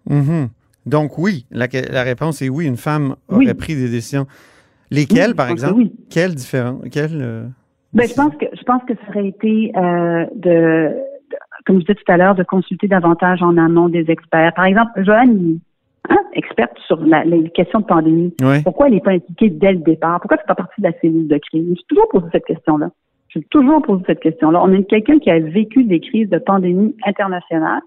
Mhm. 0.10 0.50
Donc 0.86 1.18
oui, 1.18 1.46
la, 1.52 1.68
la 1.92 2.04
réponse 2.04 2.42
est 2.42 2.50
oui, 2.50 2.66
une 2.66 2.78
femme 2.78 3.16
aurait 3.30 3.46
Oui. 3.46 3.54
pris 3.54 3.76
des 3.76 3.90
décisions. 3.90 4.26
Lesquelles, 4.92 5.30
Oui, 5.30 5.36
par 5.36 5.50
exemple? 5.50 5.76
oui. 5.78 5.94
Quelles 6.10 6.36
différentes? 6.36 6.90
Quelles, 6.92 7.22
euh, 7.22 7.46
Ben, 7.94 8.08
je 8.08 8.14
pense 8.16 8.36
que 8.38 8.46
je 8.54 8.64
pense 8.64 8.84
que 8.86 8.94
ça 8.96 9.02
aurait 9.10 9.28
été 9.28 9.72
euh, 9.76 10.26
de, 10.36 10.90
de- 10.90 11.38
comme 11.66 11.76
je 11.78 11.82
disais 11.82 11.96
tout 11.96 12.12
à 12.12 12.18
l'heure, 12.18 12.36
de 12.36 12.44
consulter 12.44 12.88
davantage 12.88 13.42
en 13.44 13.56
amont 13.58 13.88
des 13.90 14.10
experts. 14.10 14.54
Par 14.56 14.66
exemple, 14.66 14.92
Joanne, 15.04 15.60
hein, 16.10 16.18
experte 16.34 16.78
sur 16.88 17.00
questions 17.54 17.80
de 17.82 17.86
pandémie. 17.86 18.34
Pourquoi 18.64 18.88
elle 18.88 18.94
n'est 18.94 19.00
pas 19.02 19.12
impliquée 19.12 19.50
dès 19.50 19.74
le 19.74 19.80
départ? 19.80 20.20
Pourquoi 20.20 20.38
elle 20.38 20.42
fait 20.42 20.48
pas 20.48 20.56
partie 20.56 20.82
de 20.82 20.88
la 20.88 20.94
cellule 21.00 21.28
de 21.28 21.38
crise? 21.38 21.66
Je 21.66 21.70
me 21.70 21.76
suis 21.76 21.86
toujours 21.88 22.10
posé 22.10 22.26
cette 22.32 22.46
question-là. 22.46 22.90
Je 23.30 23.40
suis 23.40 23.48
toujours 23.50 23.82
posé 23.82 24.04
cette 24.08 24.20
question-là. 24.20 24.62
On 24.64 24.74
a 24.74 24.82
quelqu'un 24.84 25.20
qui 25.20 25.30
a 25.32 25.40
vécu 25.40 25.84
des 25.84 26.00
crises 26.00 26.30
de 26.30 26.38
pandémie 26.40 26.96
internationale. 27.06 27.82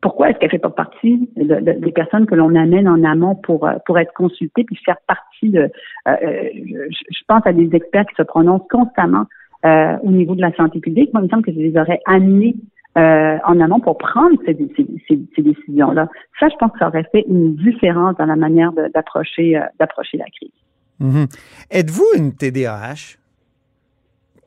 Pourquoi 0.00 0.28
est-ce 0.30 0.38
qu'elle 0.38 0.50
fait 0.50 0.58
pas 0.58 0.68
partie 0.70 1.30
de- 1.36 1.60
de- 1.60 1.78
des 1.80 1.92
personnes 1.92 2.26
que 2.26 2.34
l'on 2.34 2.54
amène 2.54 2.86
en 2.88 3.02
amont 3.04 3.34
pour, 3.36 3.66
euh, 3.66 3.74
pour 3.86 3.98
être 3.98 4.12
consultée 4.12 4.62
puis 4.64 4.76
faire 4.84 4.98
partie 5.08 5.48
de... 5.48 5.60
euh, 5.60 5.68
euh, 6.08 6.48
je, 6.54 6.96
je 7.10 7.20
pense 7.26 7.40
à 7.46 7.52
des 7.52 7.74
experts 7.74 8.04
qui 8.06 8.14
se 8.16 8.22
prononcent 8.22 8.68
constamment 8.70 9.24
euh, 9.64 9.96
au 10.02 10.10
niveau 10.10 10.34
de 10.34 10.40
la 10.40 10.52
santé 10.54 10.80
publique. 10.80 11.12
Moi, 11.12 11.22
il 11.22 11.26
me 11.26 11.30
semble 11.30 11.44
que 11.44 11.52
je 11.52 11.58
les 11.58 11.76
aurais 11.78 12.00
amenés 12.06 12.54
euh, 12.96 13.38
en 13.44 13.60
amont 13.60 13.80
pour 13.80 13.98
prendre 13.98 14.36
ces, 14.46 14.54
décisions-là. 15.42 16.08
Ça, 16.38 16.48
je 16.48 16.54
pense 16.56 16.70
que 16.72 16.78
ça 16.78 16.88
aurait 16.88 17.06
fait 17.10 17.24
une 17.28 17.56
différence 17.56 18.16
dans 18.18 18.26
la 18.26 18.36
manière 18.36 18.72
d'approcher 18.72 19.56
euh, 19.56 19.62
d'approcher 19.80 20.18
la 20.18 20.26
crise. 20.26 20.52
Mhm. 21.00 21.26
Êtes-vous 21.70 22.06
une 22.16 22.34
TDAH? 22.34 23.18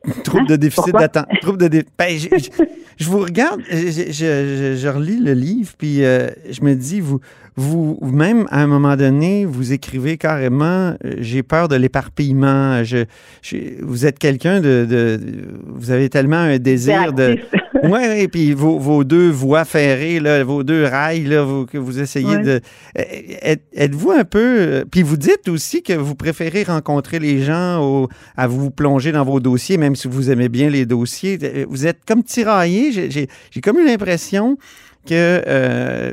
Trouble 0.24 0.44
Hein? 0.44 0.46
de 0.50 0.56
déficit 0.56 0.84
Pourquoi? 0.84 1.02
d'attention. 1.02 1.38
Trouble 1.42 1.58
de 1.60 1.68
dé- 1.68 1.86
ben, 1.98 2.18
je, 2.18 2.28
je- 2.38 2.64
je 2.98 3.10
vous 3.10 3.20
regarde, 3.20 3.62
je, 3.70 4.12
je- 4.12 4.88
relis 4.88 5.20
le 5.20 5.34
livre, 5.34 5.72
puis 5.78 6.04
euh, 6.04 6.30
je 6.50 6.62
me 6.64 6.74
dis, 6.76 7.00
vous, 7.00 7.20
vous, 7.56 8.00
même 8.02 8.48
à 8.50 8.62
un 8.64 8.68
moment 8.68 8.96
donné, 8.96 9.46
vous 9.46 9.74
écrivez 9.74 10.18
carrément, 10.18 10.96
euh, 11.06 11.16
j'ai 11.20 11.44
peur 11.44 11.68
de 11.68 11.76
l'éparpillement. 11.76 12.84
Je, 12.84 13.06
je- 13.42 13.84
vous 13.84 14.06
êtes 14.06 14.18
quelqu'un 14.20 14.62
de, 14.62 14.86
de- 14.90 15.20
Vous 15.66 15.92
avez 15.92 16.10
tellement 16.10 16.38
un 16.38 16.58
désir 16.58 17.14
de. 17.14 17.38
Oui, 17.84 18.00
oui, 18.10 18.28
puis 18.28 18.54
vos, 18.54 18.80
vos 18.80 19.04
deux 19.04 19.30
voies 19.30 19.66
ferrées, 19.66 20.20
là, 20.20 20.44
vos 20.44 20.64
deux 20.64 20.84
rails 20.86 21.24
là, 21.26 21.44
vous- 21.44 21.66
que 21.66 21.78
vous 21.78 22.00
essayez 22.00 22.36
Ouais. 22.38 22.42
de. 22.44 22.62
Euh, 22.98 23.02
êtes- 23.42 23.64
Êtes-vous 23.74 24.12
un 24.12 24.24
peu. 24.24 24.40
euh, 24.60 24.86
Puis 24.90 25.04
vous 25.04 25.18
dites 25.18 25.48
aussi 25.48 25.84
que 25.84 25.94
vous 25.94 26.16
préférez 26.16 26.64
rencontrer 26.64 27.20
les 27.20 27.42
gens 27.44 27.82
au- 27.84 28.08
à 28.36 28.48
vous 28.48 28.72
plonger 28.72 29.12
dans 29.12 29.24
vos 29.24 29.40
dossiers, 29.40 29.78
même 29.78 29.96
si 29.96 30.08
vous 30.08 30.30
aimez 30.32 30.50
bien 30.50 30.70
les 30.70 30.86
dossiers. 30.86 31.38
Euh, 31.44 31.66
Vous 31.70 31.86
êtes 31.86 32.00
comme 32.08 32.24
tiraillé. 32.24 32.92
J'ai- 32.92 33.12
J'ai 33.12 33.28
j'ai 33.52 33.62
comme 33.62 33.78
eu 33.78 33.86
l'impression 33.86 34.58
que 35.06 35.42
euh, 35.48 36.12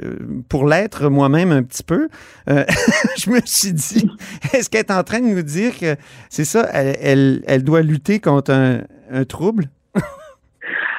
pour 0.48 0.68
l'être 0.68 1.08
moi-même 1.08 1.50
un 1.50 1.62
petit 1.64 1.82
peu, 1.82 2.08
euh, 2.48 2.64
je 3.18 3.28
me 3.30 3.40
suis 3.44 3.72
dit, 3.72 4.08
est-ce 4.52 4.70
qu'elle 4.70 4.80
est 4.82 4.90
en 4.92 5.02
train 5.02 5.20
de 5.20 5.26
nous 5.26 5.42
dire 5.42 5.76
que 5.78 5.96
c'est 6.30 6.44
ça, 6.44 6.68
elle, 6.72 6.96
elle, 7.00 7.42
elle 7.46 7.64
doit 7.64 7.82
lutter 7.82 8.20
contre 8.20 8.52
un, 8.52 8.82
un 9.10 9.24
trouble? 9.24 9.68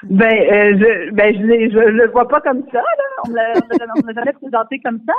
Ben, 0.10 0.26
euh, 0.26 0.78
je, 0.78 1.12
ben, 1.12 1.34
je, 1.36 1.42
je, 1.42 1.80
je 1.80 2.04
le 2.04 2.10
vois 2.12 2.28
pas 2.28 2.42
comme 2.42 2.64
ça, 2.72 2.80
là. 2.80 3.04
On 3.26 3.30
me 3.30 3.36
l'a 3.36 4.14
jamais 4.14 4.34
présenté 4.34 4.80
comme 4.80 5.00
ça. 5.08 5.14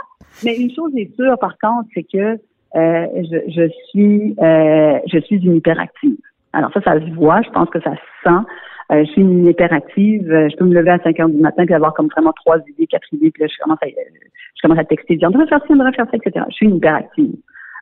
Mais 0.44 0.56
une 0.56 0.70
chose 0.72 0.92
est 0.96 1.14
sûre, 1.16 1.38
par 1.38 1.56
contre, 1.58 1.88
c'est 1.94 2.04
que 2.04 2.38
euh, 2.76 3.06
je, 3.14 3.50
je 3.50 3.68
suis, 3.88 4.34
euh, 4.40 4.98
je 5.06 5.18
suis 5.20 5.36
une 5.36 5.56
hyperactive. 5.56 6.16
Alors 6.52 6.72
ça, 6.72 6.80
ça 6.82 7.00
se 7.00 7.14
voit. 7.14 7.42
Je 7.42 7.50
pense 7.50 7.68
que 7.70 7.80
ça 7.80 7.92
se 7.92 8.28
sent. 8.28 8.46
Euh, 8.92 9.04
je 9.04 9.10
suis 9.10 9.22
une 9.22 9.46
hyperactive. 9.46 10.30
Euh, 10.30 10.48
Je 10.48 10.56
peux 10.56 10.64
me 10.64 10.74
lever 10.74 10.90
à 10.90 10.98
5 10.98 11.18
heures 11.20 11.28
du 11.28 11.40
matin 11.40 11.64
puis 11.64 11.74
avoir 11.74 11.94
comme 11.94 12.08
vraiment 12.08 12.32
trois 12.32 12.58
idées, 12.68 12.86
quatre 12.86 13.12
idées, 13.12 13.30
puis 13.30 13.42
là, 13.42 13.48
je 13.48 13.62
commence 13.62 13.78
à, 13.82 13.86
je 13.86 14.62
commence 14.62 14.78
à 14.78 14.84
texter, 14.84 15.16
dire, 15.16 15.28
on 15.28 15.32
devrait 15.32 15.48
faire 15.48 15.58
ça, 15.58 15.66
on 15.70 15.76
devrait 15.76 15.92
faire 15.92 16.06
ça, 16.10 16.16
etc. 16.16 16.44
Je 16.50 16.54
suis 16.54 16.66
une 16.66 16.76
hyperactive. 16.76 17.34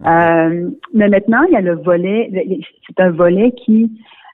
Euh, 0.07 0.71
mais 0.93 1.09
maintenant, 1.09 1.43
il 1.45 1.53
y 1.53 1.57
a 1.57 1.61
le 1.61 1.77
volet, 1.77 2.31
c'est 2.87 3.01
un 3.01 3.11
volet 3.11 3.53
qui, 3.53 3.91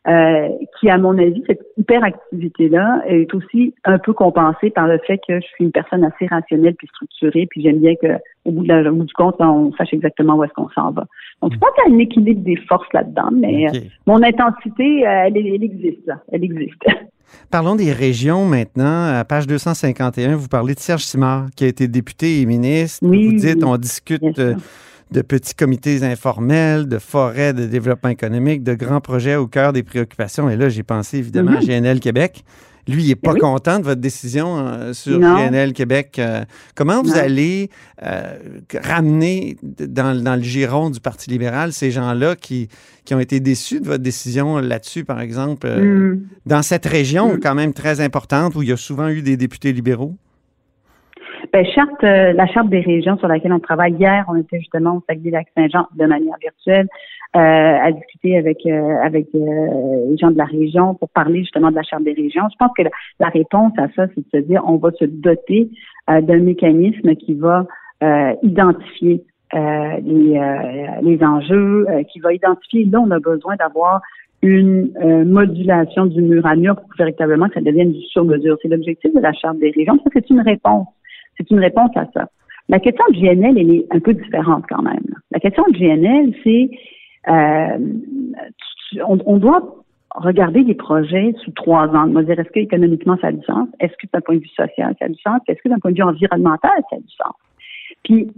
euh, 0.09 0.49
qui, 0.79 0.89
à 0.89 0.97
mon 0.97 1.17
avis, 1.19 1.43
cette 1.47 1.61
hyperactivité-là 1.77 3.03
est 3.07 3.33
aussi 3.35 3.75
un 3.85 3.99
peu 3.99 4.13
compensée 4.13 4.71
par 4.71 4.87
le 4.89 4.99
fait 5.07 5.19
que 5.19 5.35
je 5.41 5.47
suis 5.47 5.65
une 5.65 5.73
personne 5.73 6.05
assez 6.05 6.27
rationnelle 6.27 6.75
puis 6.77 6.87
structurée, 6.89 7.47
puis 7.51 7.63
j'aime 7.63 7.81
bien 7.81 7.95
que 8.01 8.09
au 8.47 8.53
bout, 8.53 8.63
de 8.63 8.69
la- 8.73 8.91
au 8.91 8.95
bout 8.95 9.05
du 9.05 9.13
compte, 9.13 9.37
on 9.41 9.73
sache 9.75 9.93
exactement 9.93 10.37
où 10.37 10.45
est-ce 10.45 10.53
qu'on 10.55 10.71
s'en 10.71 10.91
va. 10.93 11.05
Donc, 11.43 11.53
je 11.53 11.59
pense 11.59 11.71
qu'il 11.75 11.91
y 11.93 11.95
a 11.95 11.97
un 11.97 11.99
équilibre 11.99 12.43
des 12.43 12.57
forces 12.69 12.89
là-dedans, 12.95 13.29
mais 13.33 13.67
euh, 13.69 13.81
mon 14.07 14.23
intensité, 14.23 15.07
euh, 15.07 15.25
elle, 15.27 15.37
elle 15.37 15.63
existe, 15.65 16.07
là. 16.07 16.21
Elle 16.33 16.45
existe. 16.45 16.83
Parlons 17.51 17.77
des 17.77 17.93
régions 17.93 18.45
maintenant. 18.47 19.15
À 19.19 19.25
page 19.25 19.47
251, 19.47 20.35
vous 20.35 20.49
parlez 20.49 20.75
de 20.75 20.81
Serge 20.81 21.03
Simard, 21.03 21.47
qui 21.57 21.65
a 21.65 21.69
été 21.69 21.87
député 21.87 22.41
et 22.41 22.47
ministre. 22.47 23.07
Oui, 23.07 23.27
vous 23.27 23.35
dites, 23.37 23.63
on 23.65 23.77
discute 23.77 24.41
de 25.12 25.23
petits 25.23 25.55
comités 25.55 26.03
informels, 26.05 26.87
de 26.88 26.99
forêts 26.99 27.53
de 27.53 27.66
développement 27.66 28.11
économique, 28.11 28.62
de 28.62 28.75
grands 28.75 29.01
projets 29.01 29.37
au 29.37 29.46
cœur 29.46 29.73
des 29.73 29.83
préoccupations. 29.83 30.49
Et 30.51 30.57
là, 30.57 30.68
j'ai 30.68 30.83
pensé 30.83 31.18
évidemment 31.18 31.53
à 31.53 31.61
Mhm. 31.61 31.66
GNL 31.66 32.01
Québec. 32.01 32.44
Lui, 32.88 33.03
il 33.05 33.09
n'est 33.09 33.14
pas 33.14 33.35
Oui. 33.35 33.40
content 33.40 33.79
de 33.79 33.85
votre 33.85 34.01
décision 34.01 34.57
euh, 34.59 34.92
sur 34.94 35.18
Non. 35.18 35.37
GNL 35.37 35.73
Québec. 35.75 36.16
Euh, 36.18 36.44
comment 36.75 37.03
vous 37.03 37.11
Non. 37.11 37.16
allez 37.16 37.70
euh, 38.03 38.38
ramener 38.83 39.57
dans, 39.62 40.20
dans 40.20 40.35
le 40.37 40.42
giron 40.42 40.90
du 40.90 40.99
Parti 40.99 41.31
libéral 41.31 41.73
ces 41.73 41.90
gens-là 41.90 42.37
qui, 42.37 42.68
qui 43.05 43.14
ont 43.14 43.20
été 43.20 43.38
déçus 43.38 43.81
de 43.81 43.87
votre 43.87 44.03
décision 44.03 44.59
là-dessus, 44.59 45.05
par 45.05 45.20
exemple, 45.20 45.68
Hmm. 45.68 46.20
dans 46.46 46.62
cette 46.62 46.87
région 46.87 47.35
Mm. 47.35 47.40
quand 47.40 47.55
même 47.55 47.75
très 47.75 48.01
importante 48.01 48.55
où 48.57 48.62
il 48.62 48.70
y 48.70 48.73
a 48.73 48.77
souvent 48.77 49.09
eu 49.09 49.23
des 49.23 49.37
députés 49.37 49.73
libéraux? 49.73 50.16
Ben, 51.53 51.67
charte, 51.67 52.05
euh, 52.05 52.33
la 52.33 52.47
charte 52.47 52.69
des 52.69 52.81
régions 52.81 53.19
sur 53.19 53.27
laquelle 53.27 53.53
on 53.53 53.59
travaille 53.59 53.95
hier, 53.95 54.25
on 54.29 54.37
était 54.37 54.59
justement 54.59 54.97
au 54.97 55.03
Saguenay-Lac-Saint-Jean 55.09 55.87
de 55.97 56.07
manière 56.07 56.37
virtuelle 56.41 56.87
euh, 57.37 57.39
à 57.39 57.91
discuter 57.91 58.37
avec 58.37 58.59
euh, 58.67 58.97
avec 59.03 59.27
euh, 59.35 60.11
les 60.11 60.17
gens 60.17 60.31
de 60.31 60.39
la 60.39 60.45
région 60.45 60.95
pour 60.95 61.09
parler 61.09 61.41
justement 61.41 61.71
de 61.71 61.77
la 61.77 61.83
charte 61.83 62.05
des 62.05 62.13
régions. 62.13 62.45
Je 62.53 62.57
pense 62.57 62.71
que 62.77 62.83
la, 62.83 62.91
la 63.19 63.29
réponse 63.29 63.73
à 63.79 63.89
ça, 63.97 64.07
c'est 64.15 64.21
de 64.21 64.27
se 64.33 64.47
dire 64.47 64.63
on 64.65 64.77
va 64.77 64.91
se 64.93 65.05
doter 65.05 65.71
euh, 66.09 66.21
d'un 66.21 66.39
mécanisme 66.39 67.15
qui 67.17 67.35
va 67.35 67.67
identifier 68.43 69.23
les, 69.53 70.41
les 71.03 71.23
enjeux, 71.23 71.87
qui 72.11 72.19
va 72.21 72.33
identifier 72.33 72.87
là 72.87 72.99
on 73.01 73.11
a 73.11 73.19
besoin 73.19 73.57
d'avoir 73.57 74.01
une 74.43 74.91
euh, 75.03 75.25
modulation 75.25 76.07
du 76.07 76.23
mur 76.23 76.47
à 76.47 76.57
mur 76.57 76.75
pour 76.77 76.89
véritablement 76.99 77.49
que 77.49 77.55
ça 77.55 77.61
devienne 77.61 77.93
du 77.93 78.01
sur-mesure. 78.07 78.57
C'est 78.63 78.69
l'objectif 78.69 79.13
de 79.15 79.21
la 79.21 79.33
charte 79.33 79.59
des 79.59 79.71
régions. 79.71 79.99
Ça, 80.03 80.11
c'est 80.13 80.31
une 80.31 80.41
réponse. 80.41 80.87
C'est 81.40 81.50
une 81.50 81.61
réponse 81.61 81.90
à 81.96 82.05
ça. 82.12 82.29
La 82.68 82.79
question 82.81 83.05
de 83.11 83.18
GNL, 83.18 83.59
elle 83.59 83.70
est 83.70 83.87
un 83.90 83.98
peu 83.98 84.12
différente 84.12 84.64
quand 84.68 84.83
même. 84.83 85.05
La 85.33 85.40
question 85.40 85.64
de 85.68 85.79
GNL, 85.79 86.35
c'est 86.44 86.70
euh, 87.29 87.79
on, 89.07 89.38
doit 89.38 89.62
regarder 90.14 90.62
les 90.62 90.74
projets 90.74 91.35
sous 91.42 91.50
trois 91.53 91.88
angles. 91.88 92.11
On 92.11 92.20
va 92.20 92.22
dire, 92.24 92.38
est-ce 92.38 92.50
que 92.50 92.61
économiquement 92.61 93.16
ça 93.22 93.29
a 93.29 93.33
du 93.33 93.42
sens? 93.44 93.68
Est-ce 93.81 93.92
que 93.94 94.07
d'un 94.12 94.20
point 94.20 94.35
de 94.37 94.40
vue 94.40 94.48
social 94.48 94.94
ça 94.98 95.07
a 95.07 95.09
du 95.09 95.20
sens? 95.20 95.40
Est-ce 95.48 95.62
que 95.62 95.70
d'un 95.70 95.79
point 95.79 95.92
de 95.92 95.96
vue 95.96 96.03
environnemental 96.03 96.70
ça 96.90 96.96
a 96.96 96.98
du 96.98 97.09
sens? 97.16 97.35
Puis, 98.05 98.31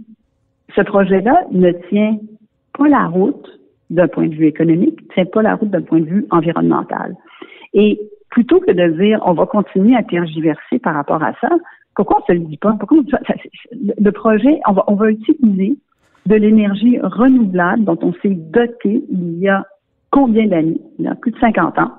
ce 0.75 0.81
projet-là 0.81 1.45
ne 1.51 1.71
tient 1.89 2.17
pas 2.77 2.87
la 2.87 3.07
route 3.07 3.59
d'un 3.89 4.07
point 4.07 4.27
de 4.27 4.35
vue 4.35 4.47
économique, 4.47 5.01
ne 5.01 5.13
tient 5.13 5.25
pas 5.25 5.41
la 5.41 5.55
route 5.55 5.69
d'un 5.69 5.81
point 5.81 5.99
de 5.99 6.05
vue 6.05 6.25
environnemental. 6.31 7.15
Et 7.73 7.99
plutôt 8.29 8.59
que 8.61 8.71
de 8.71 8.97
dire 8.97 9.21
on 9.25 9.33
va 9.33 9.45
continuer 9.45 9.95
à 9.95 10.03
tergiverser 10.03 10.79
par 10.79 10.95
rapport 10.95 11.21
à 11.21 11.33
ça, 11.39 11.49
pourquoi 11.95 12.19
on 12.21 12.25
se 12.25 12.31
le 12.33 12.39
dit 12.39 12.57
pas? 12.57 12.75
Pourquoi 12.79 12.99
on 12.99 13.03
le 13.99 14.11
projet, 14.11 14.59
on 14.67 14.73
va, 14.73 14.83
on 14.87 14.95
va 14.95 15.11
utiliser 15.11 15.77
de 16.25 16.35
l'énergie 16.35 16.99
renouvelable 17.01 17.83
dont 17.83 17.99
on 18.01 18.13
s'est 18.21 18.29
doté 18.35 19.03
il 19.11 19.37
y 19.39 19.49
a 19.49 19.65
combien 20.09 20.47
d'années? 20.47 20.79
Il 20.99 21.05
y 21.05 21.07
a 21.07 21.15
plus 21.15 21.31
de 21.31 21.39
50 21.39 21.77
ans, 21.79 21.91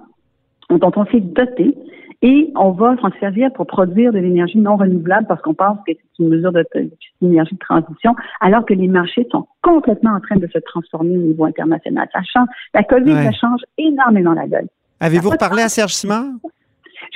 dont 0.71 0.91
on 0.97 1.05
s'est 1.07 1.21
doté 1.21 1.77
et 2.23 2.51
on 2.57 2.71
va 2.71 2.97
s'en 3.03 3.11
servir 3.21 3.53
pour 3.53 3.67
produire 3.67 4.11
de 4.13 4.19
l'énergie 4.19 4.57
non 4.59 4.77
renouvelable 4.77 5.27
parce 5.27 5.43
qu'on 5.43 5.53
pense 5.53 5.77
que 5.87 5.93
c'est 5.93 6.23
une 6.23 6.31
mesure 6.31 6.53
de 6.53 6.65
c'est 6.73 6.89
une 7.21 7.33
énergie 7.33 7.55
de 7.55 7.59
transition, 7.61 8.15
alors 8.41 8.65
que 8.65 8.73
les 8.73 8.89
marchés 8.89 9.27
sont 9.31 9.47
complètement 9.63 10.13
en 10.13 10.21
train 10.21 10.37
de 10.37 10.47
se 10.47 10.59
transformer 10.59 11.17
au 11.19 11.21
niveau 11.21 11.45
international. 11.45 12.09
Ça 12.13 12.21
change. 12.23 12.49
La 12.73 12.83
COVID, 12.83 13.13
Ouais. 13.13 13.25
ça 13.25 13.33
change 13.33 13.61
énormément 13.77 14.33
la 14.33 14.47
donne. 14.47 14.69
Avez-vous 15.01 15.29
de 15.29 15.35
reparlé 15.35 15.63
à 15.63 15.69
Serge 15.69 15.93
Simard? 15.93 16.25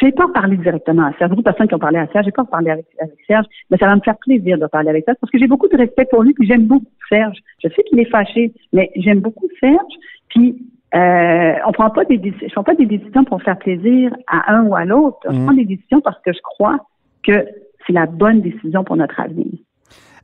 Je 0.00 0.06
n'ai 0.06 0.12
pas 0.12 0.28
parlé 0.32 0.56
directement 0.56 1.06
à 1.06 1.12
Serge. 1.18 1.30
Beaucoup 1.30 1.42
de 1.42 1.48
personnes 1.50 1.66
qui 1.68 1.74
ont 1.74 1.78
parlé 1.80 1.98
à 1.98 2.06
Serge, 2.12 2.24
je 2.24 2.28
n'ai 2.28 2.32
pas 2.32 2.44
parlé 2.44 2.70
avec, 2.70 2.86
avec 3.00 3.14
Serge, 3.26 3.46
mais 3.70 3.76
ça 3.78 3.86
va 3.86 3.96
me 3.96 4.00
faire 4.00 4.16
plaisir 4.18 4.56
de 4.58 4.66
parler 4.66 4.90
avec 4.90 5.04
Serge 5.04 5.18
parce 5.20 5.30
que 5.30 5.38
j'ai 5.38 5.48
beaucoup 5.48 5.68
de 5.68 5.76
respect 5.76 6.06
pour 6.10 6.22
lui, 6.22 6.34
puis 6.34 6.46
j'aime 6.46 6.66
beaucoup 6.66 6.86
Serge. 7.08 7.38
Je 7.64 7.68
sais 7.68 7.82
qu'il 7.84 7.98
est 7.98 8.10
fâché, 8.10 8.52
mais 8.72 8.90
j'aime 8.96 9.20
beaucoup 9.20 9.46
Serge. 9.60 9.94
Puis 10.28 10.62
euh, 10.94 11.52
on 11.66 11.72
prend 11.72 11.90
pas 11.90 12.04
des 12.04 12.16
je 12.40 12.52
prends 12.52 12.62
pas 12.64 12.74
des 12.74 12.86
décisions 12.86 13.24
pour 13.24 13.42
faire 13.42 13.58
plaisir 13.58 14.10
à 14.28 14.54
un 14.54 14.62
ou 14.64 14.74
à 14.76 14.84
l'autre. 14.84 15.18
Je 15.28 15.34
Mhm. 15.36 15.44
prends 15.44 15.54
des 15.54 15.64
décisions 15.64 16.00
parce 16.00 16.20
que 16.24 16.32
je 16.32 16.40
crois 16.42 16.78
que 17.26 17.44
c'est 17.86 17.92
la 17.92 18.06
bonne 18.06 18.40
décision 18.40 18.84
pour 18.84 18.96
notre 18.96 19.18
avenir. 19.20 19.52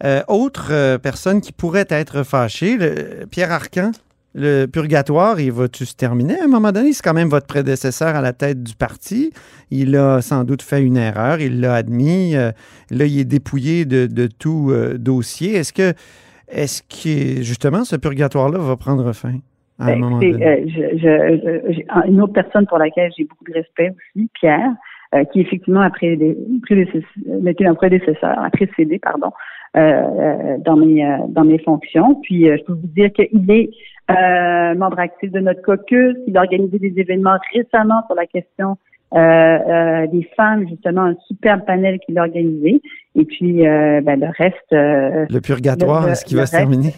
Euh, 0.05 0.21
autre 0.29 0.69
euh, 0.73 0.99
personne 0.99 1.41
qui 1.41 1.53
pourrait 1.53 1.87
être 1.91 2.23
fâchée, 2.25 2.77
le- 2.77 3.27
Pierre 3.31 3.53
Arcan, 3.53 3.91
le 4.35 4.67
purgatoire, 4.67 5.41
il 5.41 5.53
va-tu 5.53 5.85
se 5.87 5.95
terminer 5.95 6.39
à 6.41 6.45
un 6.45 6.49
moment 6.49 6.73
donné? 6.73 6.93
C'est 6.93 7.03
quand 7.05 7.15
même 7.15 7.29
votre 7.29 7.47
prédécesseur 7.47 8.17
à 8.17 8.21
la 8.21 8.33
tête 8.33 8.63
du 8.65 8.75
parti. 8.75 9.31
Il 9.71 9.95
a 9.97 10.21
sans 10.23 10.43
doute 10.45 10.63
fait 10.63 10.83
une 10.83 10.97
erreur, 10.97 11.41
il 11.41 11.61
l'a 11.61 11.75
admis. 11.75 12.35
Euh, 12.35 12.51
là, 12.91 13.05
il 13.07 13.21
est 13.21 13.25
dépouillé 13.25 13.85
de, 13.85 14.07
de 14.07 14.27
tout 14.27 14.71
euh, 14.71 14.99
dossier. 14.99 15.55
Est-ce 15.55 15.73
que, 15.73 15.93
est-ce 16.49 16.83
que 16.83 17.43
justement 17.43 17.85
ce 17.85 17.95
purgatoire-là 17.97 18.59
va 18.59 18.77
prendre 18.77 19.13
fin 19.13 19.35
à 19.79 19.85
un 19.85 19.93
Ben, 19.93 19.99
moment 20.01 20.19
donné? 20.19 20.45
euh, 20.45 20.57
je, 20.67 20.99
je- 20.99 21.63
je- 21.69 21.73
j'ai- 21.75 21.87
une 22.09 22.21
autre 22.21 22.33
personne 22.33 22.67
pour 22.67 22.79
laquelle 22.79 23.13
j'ai 23.17 23.25
beaucoup 23.25 23.45
de 23.45 23.53
respect 23.55 23.91
aussi, 24.17 24.29
Pierre, 24.41 24.73
qui 25.33 25.41
effectivement 25.43 25.81
a 25.83 25.91
prédécessé- 25.91 27.05
était 27.47 27.67
un 27.67 27.75
prédécesseur, 27.77 28.37
a 28.37 28.51
précédé, 28.51 28.99
pardon, 28.99 29.31
dans 29.75 30.77
mes 30.77 31.07
dans 31.29 31.45
mes 31.45 31.59
fonctions. 31.61 32.17
Puis 32.23 32.47
je 32.47 32.65
peux 32.65 32.73
vous 32.73 32.89
dire 32.89 33.13
qu'il 33.13 33.49
est 33.51 33.71
euh, 34.11 34.75
membre 34.75 34.99
actif 34.99 35.31
de 35.33 35.41
notre 35.41 35.63
caucus. 35.63 36.17
Il 36.27 36.37
a 36.37 36.41
organisé 36.43 36.79
des 36.79 36.93
événements 37.01 37.39
récemment 37.55 38.03
sur 38.07 38.15
la 38.15 38.27
question 38.27 38.77
euh, 39.15 39.19
euh, 39.19 40.07
des 40.09 40.29
femmes, 40.37 40.69
justement, 40.69 41.03
un 41.03 41.15
superbe 41.29 41.65
panel 41.67 41.99
qu'il 42.01 42.19
a 42.19 42.23
organisé. 42.23 42.83
Et 43.15 43.25
puis 43.25 43.67
euh, 43.67 44.01
ben, 44.03 44.19
le 44.21 44.27
reste, 44.37 44.73
le 44.73 45.41
purgatoire, 45.41 46.09
est-ce 46.09 46.25
qu'il 46.25 46.37
va 46.37 46.47
se 46.47 46.57
terminer? 46.57 46.95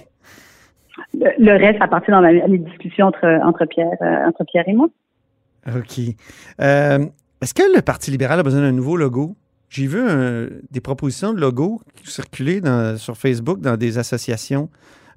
le, 1.15 1.29
le 1.39 1.53
reste 1.53 1.81
à 1.83 1.89
partir 1.89 2.15
dans 2.15 2.21
la- 2.21 2.33
les 2.33 2.59
discussions 2.59 3.07
entre 3.07 3.27
entre 3.45 3.67
Pierre 3.67 3.91
entre 4.27 4.45
Pierre 4.45 4.65
et 4.67 4.73
moi. 4.73 4.89
OK. 5.69 5.99
Est-ce 6.59 7.53
que 7.55 7.75
le 7.77 7.83
Parti 7.83 8.11
libéral 8.11 8.41
a 8.41 8.43
besoin 8.43 8.63
d'un 8.63 8.73
nouveau 8.73 8.97
logo? 8.97 9.37
J'ai 9.69 9.87
vu 9.87 10.01
un- 10.01 10.47
des 10.71 10.81
propositions 10.81 11.35
de 11.35 11.41
logo 11.41 11.81
circuler 12.03 12.61
dans- 12.63 12.97
sur 12.97 13.17
Facebook 13.17 13.61
dans 13.61 13.77
des 13.77 13.99
associations 13.99 14.71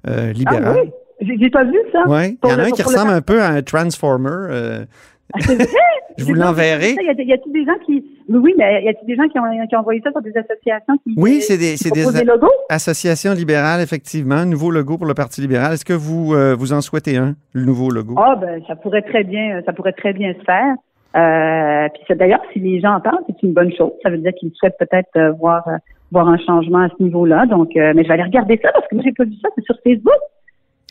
libérales. 0.06 0.64
Ah 0.78 0.82
oui, 0.84 0.90
j'ai 1.20 1.50
pas 1.50 1.64
vu 1.64 1.78
ça. 1.92 2.06
Ouais. 2.08 2.36
Il 2.44 2.50
y 2.50 2.52
en 2.52 2.58
a 2.58 2.62
un 2.64 2.70
qui 2.70 2.82
ressemble 2.82 3.10
un 3.12 3.20
peu 3.22 3.40
à 3.40 3.48
un 3.48 3.62
Transformer. 3.62 4.30
euh, 4.50 4.84
Ah, 5.32 5.38
vrai? 5.46 5.56
je 6.18 6.24
vous 6.24 6.34
l'enverrai. 6.34 6.92
Y 6.92 7.32
a-t-il 7.32 7.52
des 7.52 7.64
gens 7.64 7.78
qui, 7.86 8.04
oui, 8.28 8.38
oui, 8.42 8.54
mais 8.58 8.82
y 8.84 8.88
a-t-il 8.88 9.06
des 9.06 9.14
gens 9.16 9.28
qui 9.28 9.38
ont, 9.38 9.44
qui 9.68 9.76
ont 9.76 9.80
envoyé 9.80 10.00
ça 10.02 10.10
sur 10.10 10.20
des 10.22 10.32
associations 10.36 10.96
qui, 11.04 11.14
Oui, 11.16 11.40
c'est 11.40 11.56
des, 11.56 11.72
qui 11.72 11.78
c'est 11.78 11.90
des 11.94 12.04
des 12.20 12.24
logos? 12.24 12.48
associations 12.68 13.32
libérales, 13.32 13.80
effectivement. 13.80 14.44
Nouveau 14.44 14.70
logo 14.70 14.98
pour 14.98 15.06
le 15.06 15.14
Parti 15.14 15.40
libéral. 15.40 15.72
Est-ce 15.74 15.84
que 15.84 15.92
vous, 15.92 16.34
euh, 16.34 16.54
vous 16.58 16.72
en 16.72 16.80
souhaitez 16.80 17.16
un, 17.16 17.34
le 17.52 17.64
nouveau 17.64 17.90
logo? 17.90 18.14
Ah, 18.18 18.36
ben, 18.40 18.60
ça 18.66 18.74
pourrait 18.76 19.02
très 19.02 19.22
bien, 19.24 19.60
ça 19.64 19.72
pourrait 19.72 19.92
très 19.92 20.12
bien 20.12 20.32
se 20.34 20.44
faire. 20.44 20.74
Euh, 21.16 21.88
puis 21.94 22.16
d'ailleurs, 22.16 22.42
si 22.52 22.60
les 22.60 22.80
gens 22.80 22.94
en 22.94 23.00
parlent, 23.00 23.22
c'est 23.26 23.42
une 23.42 23.52
bonne 23.52 23.72
chose. 23.76 23.90
Ça 24.02 24.10
veut 24.10 24.18
dire 24.18 24.32
qu'ils 24.38 24.52
souhaitent 24.54 24.78
peut-être 24.78 25.08
euh, 25.16 25.32
voir 25.32 25.64
voir 26.12 26.28
un 26.28 26.38
changement 26.38 26.80
à 26.80 26.88
ce 26.88 27.00
niveau-là. 27.02 27.46
Donc, 27.46 27.70
mais 27.76 28.02
je 28.02 28.08
vais 28.08 28.14
aller 28.14 28.24
regarder 28.24 28.58
ça 28.62 28.70
parce 28.72 28.84
que 28.88 28.96
moi 28.96 29.04
j'ai 29.06 29.12
pas 29.12 29.22
vu 29.24 29.34
ça. 29.40 29.48
C'est 29.56 29.64
sur 29.64 29.76
Facebook. 29.84 30.12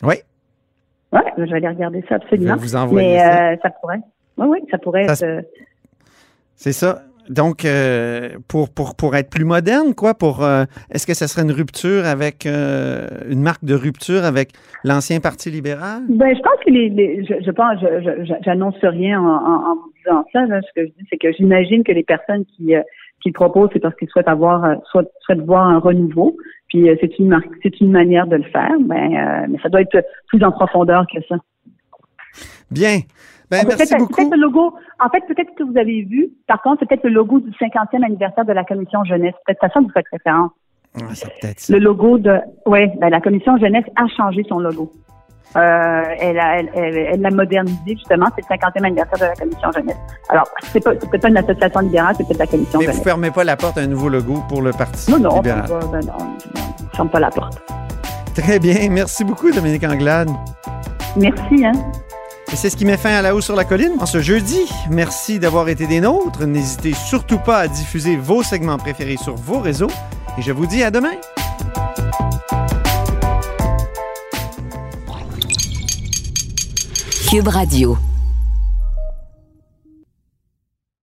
Oui. 0.02 0.14
Ouais, 1.12 1.20
je 1.38 1.42
vais 1.44 1.54
aller 1.56 1.68
regarder 1.68 2.00
ça 2.02 2.06
Je 2.10 2.14
vais 2.16 2.24
absolument. 2.24 2.56
vous 2.56 2.76
envoyer 2.76 3.08
Mais 3.08 3.18
ça. 3.18 3.50
euh, 3.52 3.56
ça 3.62 3.70
pourrait. 3.80 4.00
Oui, 4.38 4.46
oui, 4.48 4.58
ça 4.70 4.78
pourrait 4.78 5.06
Ça 5.08 5.12
être. 5.14 5.22
euh, 5.24 5.42
C'est 6.56 6.72
ça. 6.72 7.02
Donc, 7.28 7.64
euh, 7.64 8.30
pour, 8.48 8.70
pour, 8.70 8.96
pour 8.96 9.14
être 9.14 9.30
plus 9.30 9.44
moderne, 9.44 9.94
quoi, 9.94 10.14
pour 10.14 10.42
euh, 10.44 10.64
est-ce 10.90 11.06
que 11.06 11.14
ça 11.14 11.28
serait 11.28 11.42
une 11.42 11.52
rupture 11.52 12.04
avec 12.04 12.44
euh, 12.44 13.06
une 13.28 13.40
marque 13.42 13.64
de 13.64 13.74
rupture 13.74 14.24
avec 14.24 14.50
l'ancien 14.82 15.20
Parti 15.20 15.48
libéral? 15.50 16.02
Ben, 16.08 16.34
je 16.34 16.40
pense 16.42 16.58
que 16.64 16.70
les, 16.70 16.88
les- 16.88 17.24
je, 17.24 17.34
je 17.44 17.50
pense, 17.52 17.78
je, 17.80 18.00
je- 18.02 18.24
je- 18.24 18.34
j'annonce 18.44 18.74
rien 18.82 19.20
en, 19.20 19.26
en, 19.26 19.70
en 19.70 19.74
vous 19.76 19.92
disant 19.98 20.24
ça. 20.32 20.44
Là. 20.46 20.60
Ce 20.62 20.72
que 20.74 20.86
je 20.86 20.92
dis, 20.98 21.06
c'est 21.08 21.18
que 21.18 21.30
j'imagine 21.32 21.84
que 21.84 21.92
les 21.92 22.02
personnes 22.02 22.44
qui, 22.56 22.72
qui 23.22 23.28
le 23.28 23.32
proposent, 23.32 23.70
c'est 23.72 23.80
parce 23.80 23.94
qu'ils 23.94 24.08
souhaitent 24.08 24.26
avoir, 24.28 24.64
souhaitent, 24.90 25.10
souhaitent 25.20 25.44
voir 25.46 25.68
un 25.68 25.78
renouveau. 25.78 26.36
Puis 26.70 26.88
euh, 26.88 26.96
c'est 27.00 27.18
une 27.18 27.38
c'est 27.62 27.80
une 27.80 27.90
manière 27.90 28.26
de 28.26 28.36
le 28.36 28.44
faire. 28.44 28.72
Ben, 28.80 29.14
euh, 29.14 29.46
mais 29.50 29.58
ça 29.62 29.68
doit 29.68 29.82
être 29.82 30.04
plus 30.28 30.42
en 30.42 30.52
profondeur 30.52 31.04
que 31.12 31.20
ça. 31.28 31.36
Bien. 32.70 33.00
Ben, 33.50 33.64
merci 33.66 33.76
peut-être- 33.76 33.98
beaucoup. 33.98 34.14
Peut-être 34.14 34.30
le 34.36 34.40
logo. 34.40 34.74
En 35.00 35.08
fait, 35.08 35.20
peut-être 35.26 35.54
que 35.56 35.64
vous 35.64 35.76
avez 35.76 36.02
vu. 36.02 36.28
Par 36.46 36.62
contre, 36.62 36.78
c'est 36.80 36.88
peut-être 36.88 37.04
le 37.04 37.10
logo 37.10 37.40
du 37.40 37.50
50e 37.50 38.04
anniversaire 38.04 38.44
de 38.44 38.52
la 38.52 38.64
commission 38.64 39.02
jeunesse. 39.04 39.34
Peut-être 39.44 39.60
ça 39.72 39.80
vous 39.80 39.90
faites 39.92 40.06
référence. 40.12 40.52
Ah, 40.94 41.14
ça. 41.14 41.28
Le 41.72 41.78
logo 41.80 42.18
de, 42.18 42.38
ouais, 42.66 42.92
ben, 43.00 43.10
la 43.10 43.20
commission 43.20 43.56
jeunesse 43.58 43.84
a 43.96 44.06
changé 44.16 44.44
son 44.48 44.60
logo. 44.60 44.92
Euh, 45.56 46.02
elle 46.20 46.38
a, 46.38 46.58
elle, 46.60 46.70
elle, 46.74 46.96
elle 46.96 47.20
l'a 47.20 47.30
modernisé 47.30 47.78
justement. 47.86 48.26
C'est 48.36 48.44
le 48.48 48.56
50e 48.56 48.84
anniversaire 48.86 49.18
de 49.18 49.24
la 49.24 49.34
commission 49.34 49.72
jeunesse. 49.72 49.96
Alors, 50.28 50.48
c'est 50.72 50.78
pas, 50.82 50.92
peut-être 50.94 51.22
pas 51.22 51.28
une 51.28 51.36
association 51.38 51.80
libérale, 51.80 52.14
c'est 52.16 52.24
peut-être 52.26 52.38
la 52.38 52.46
commission 52.46 52.78
Mais 52.78 52.86
vous 52.86 52.92
jeunesse. 52.92 53.04
fermez 53.04 53.30
pas 53.32 53.42
la 53.44 53.56
porte 53.56 53.76
à 53.78 53.80
un 53.80 53.86
nouveau 53.88 54.08
logo 54.08 54.42
pour 54.48 54.62
le 54.62 54.70
Parti 54.72 55.10
Non, 55.10 55.18
non, 55.18 55.30
on 55.32 55.36
libéral? 55.36 55.68
pas, 55.68 55.78
ben 55.86 56.00
non, 56.06 56.12
non, 56.18 56.34
on 56.92 56.96
ferme 56.96 57.08
pas 57.08 57.20
la 57.20 57.30
porte. 57.30 57.60
Très 58.34 58.58
bien. 58.60 58.88
Merci 58.90 59.24
beaucoup, 59.24 59.50
Dominique 59.50 59.82
Anglade. 59.84 60.30
Merci, 61.16 61.64
hein. 61.64 61.72
Et 62.52 62.56
c'est 62.56 62.70
ce 62.70 62.76
qui 62.76 62.84
met 62.84 62.96
fin 62.96 63.10
à 63.10 63.22
la 63.22 63.34
hausse 63.34 63.44
sur 63.46 63.56
la 63.56 63.64
colline 63.64 63.92
en 64.00 64.06
ce 64.06 64.20
jeudi. 64.20 64.68
Merci 64.90 65.38
d'avoir 65.40 65.68
été 65.68 65.86
des 65.86 66.00
nôtres. 66.00 66.46
N'hésitez 66.46 66.92
surtout 66.94 67.38
pas 67.38 67.58
à 67.58 67.68
diffuser 67.68 68.16
vos 68.16 68.42
segments 68.42 68.76
préférés 68.78 69.16
sur 69.16 69.34
vos 69.36 69.58
réseaux. 69.58 69.90
Et 70.38 70.42
je 70.42 70.52
vous 70.52 70.66
dis 70.66 70.82
à 70.82 70.90
demain. 70.90 71.12
Cube 77.30 77.46
Radio. 77.46 78.09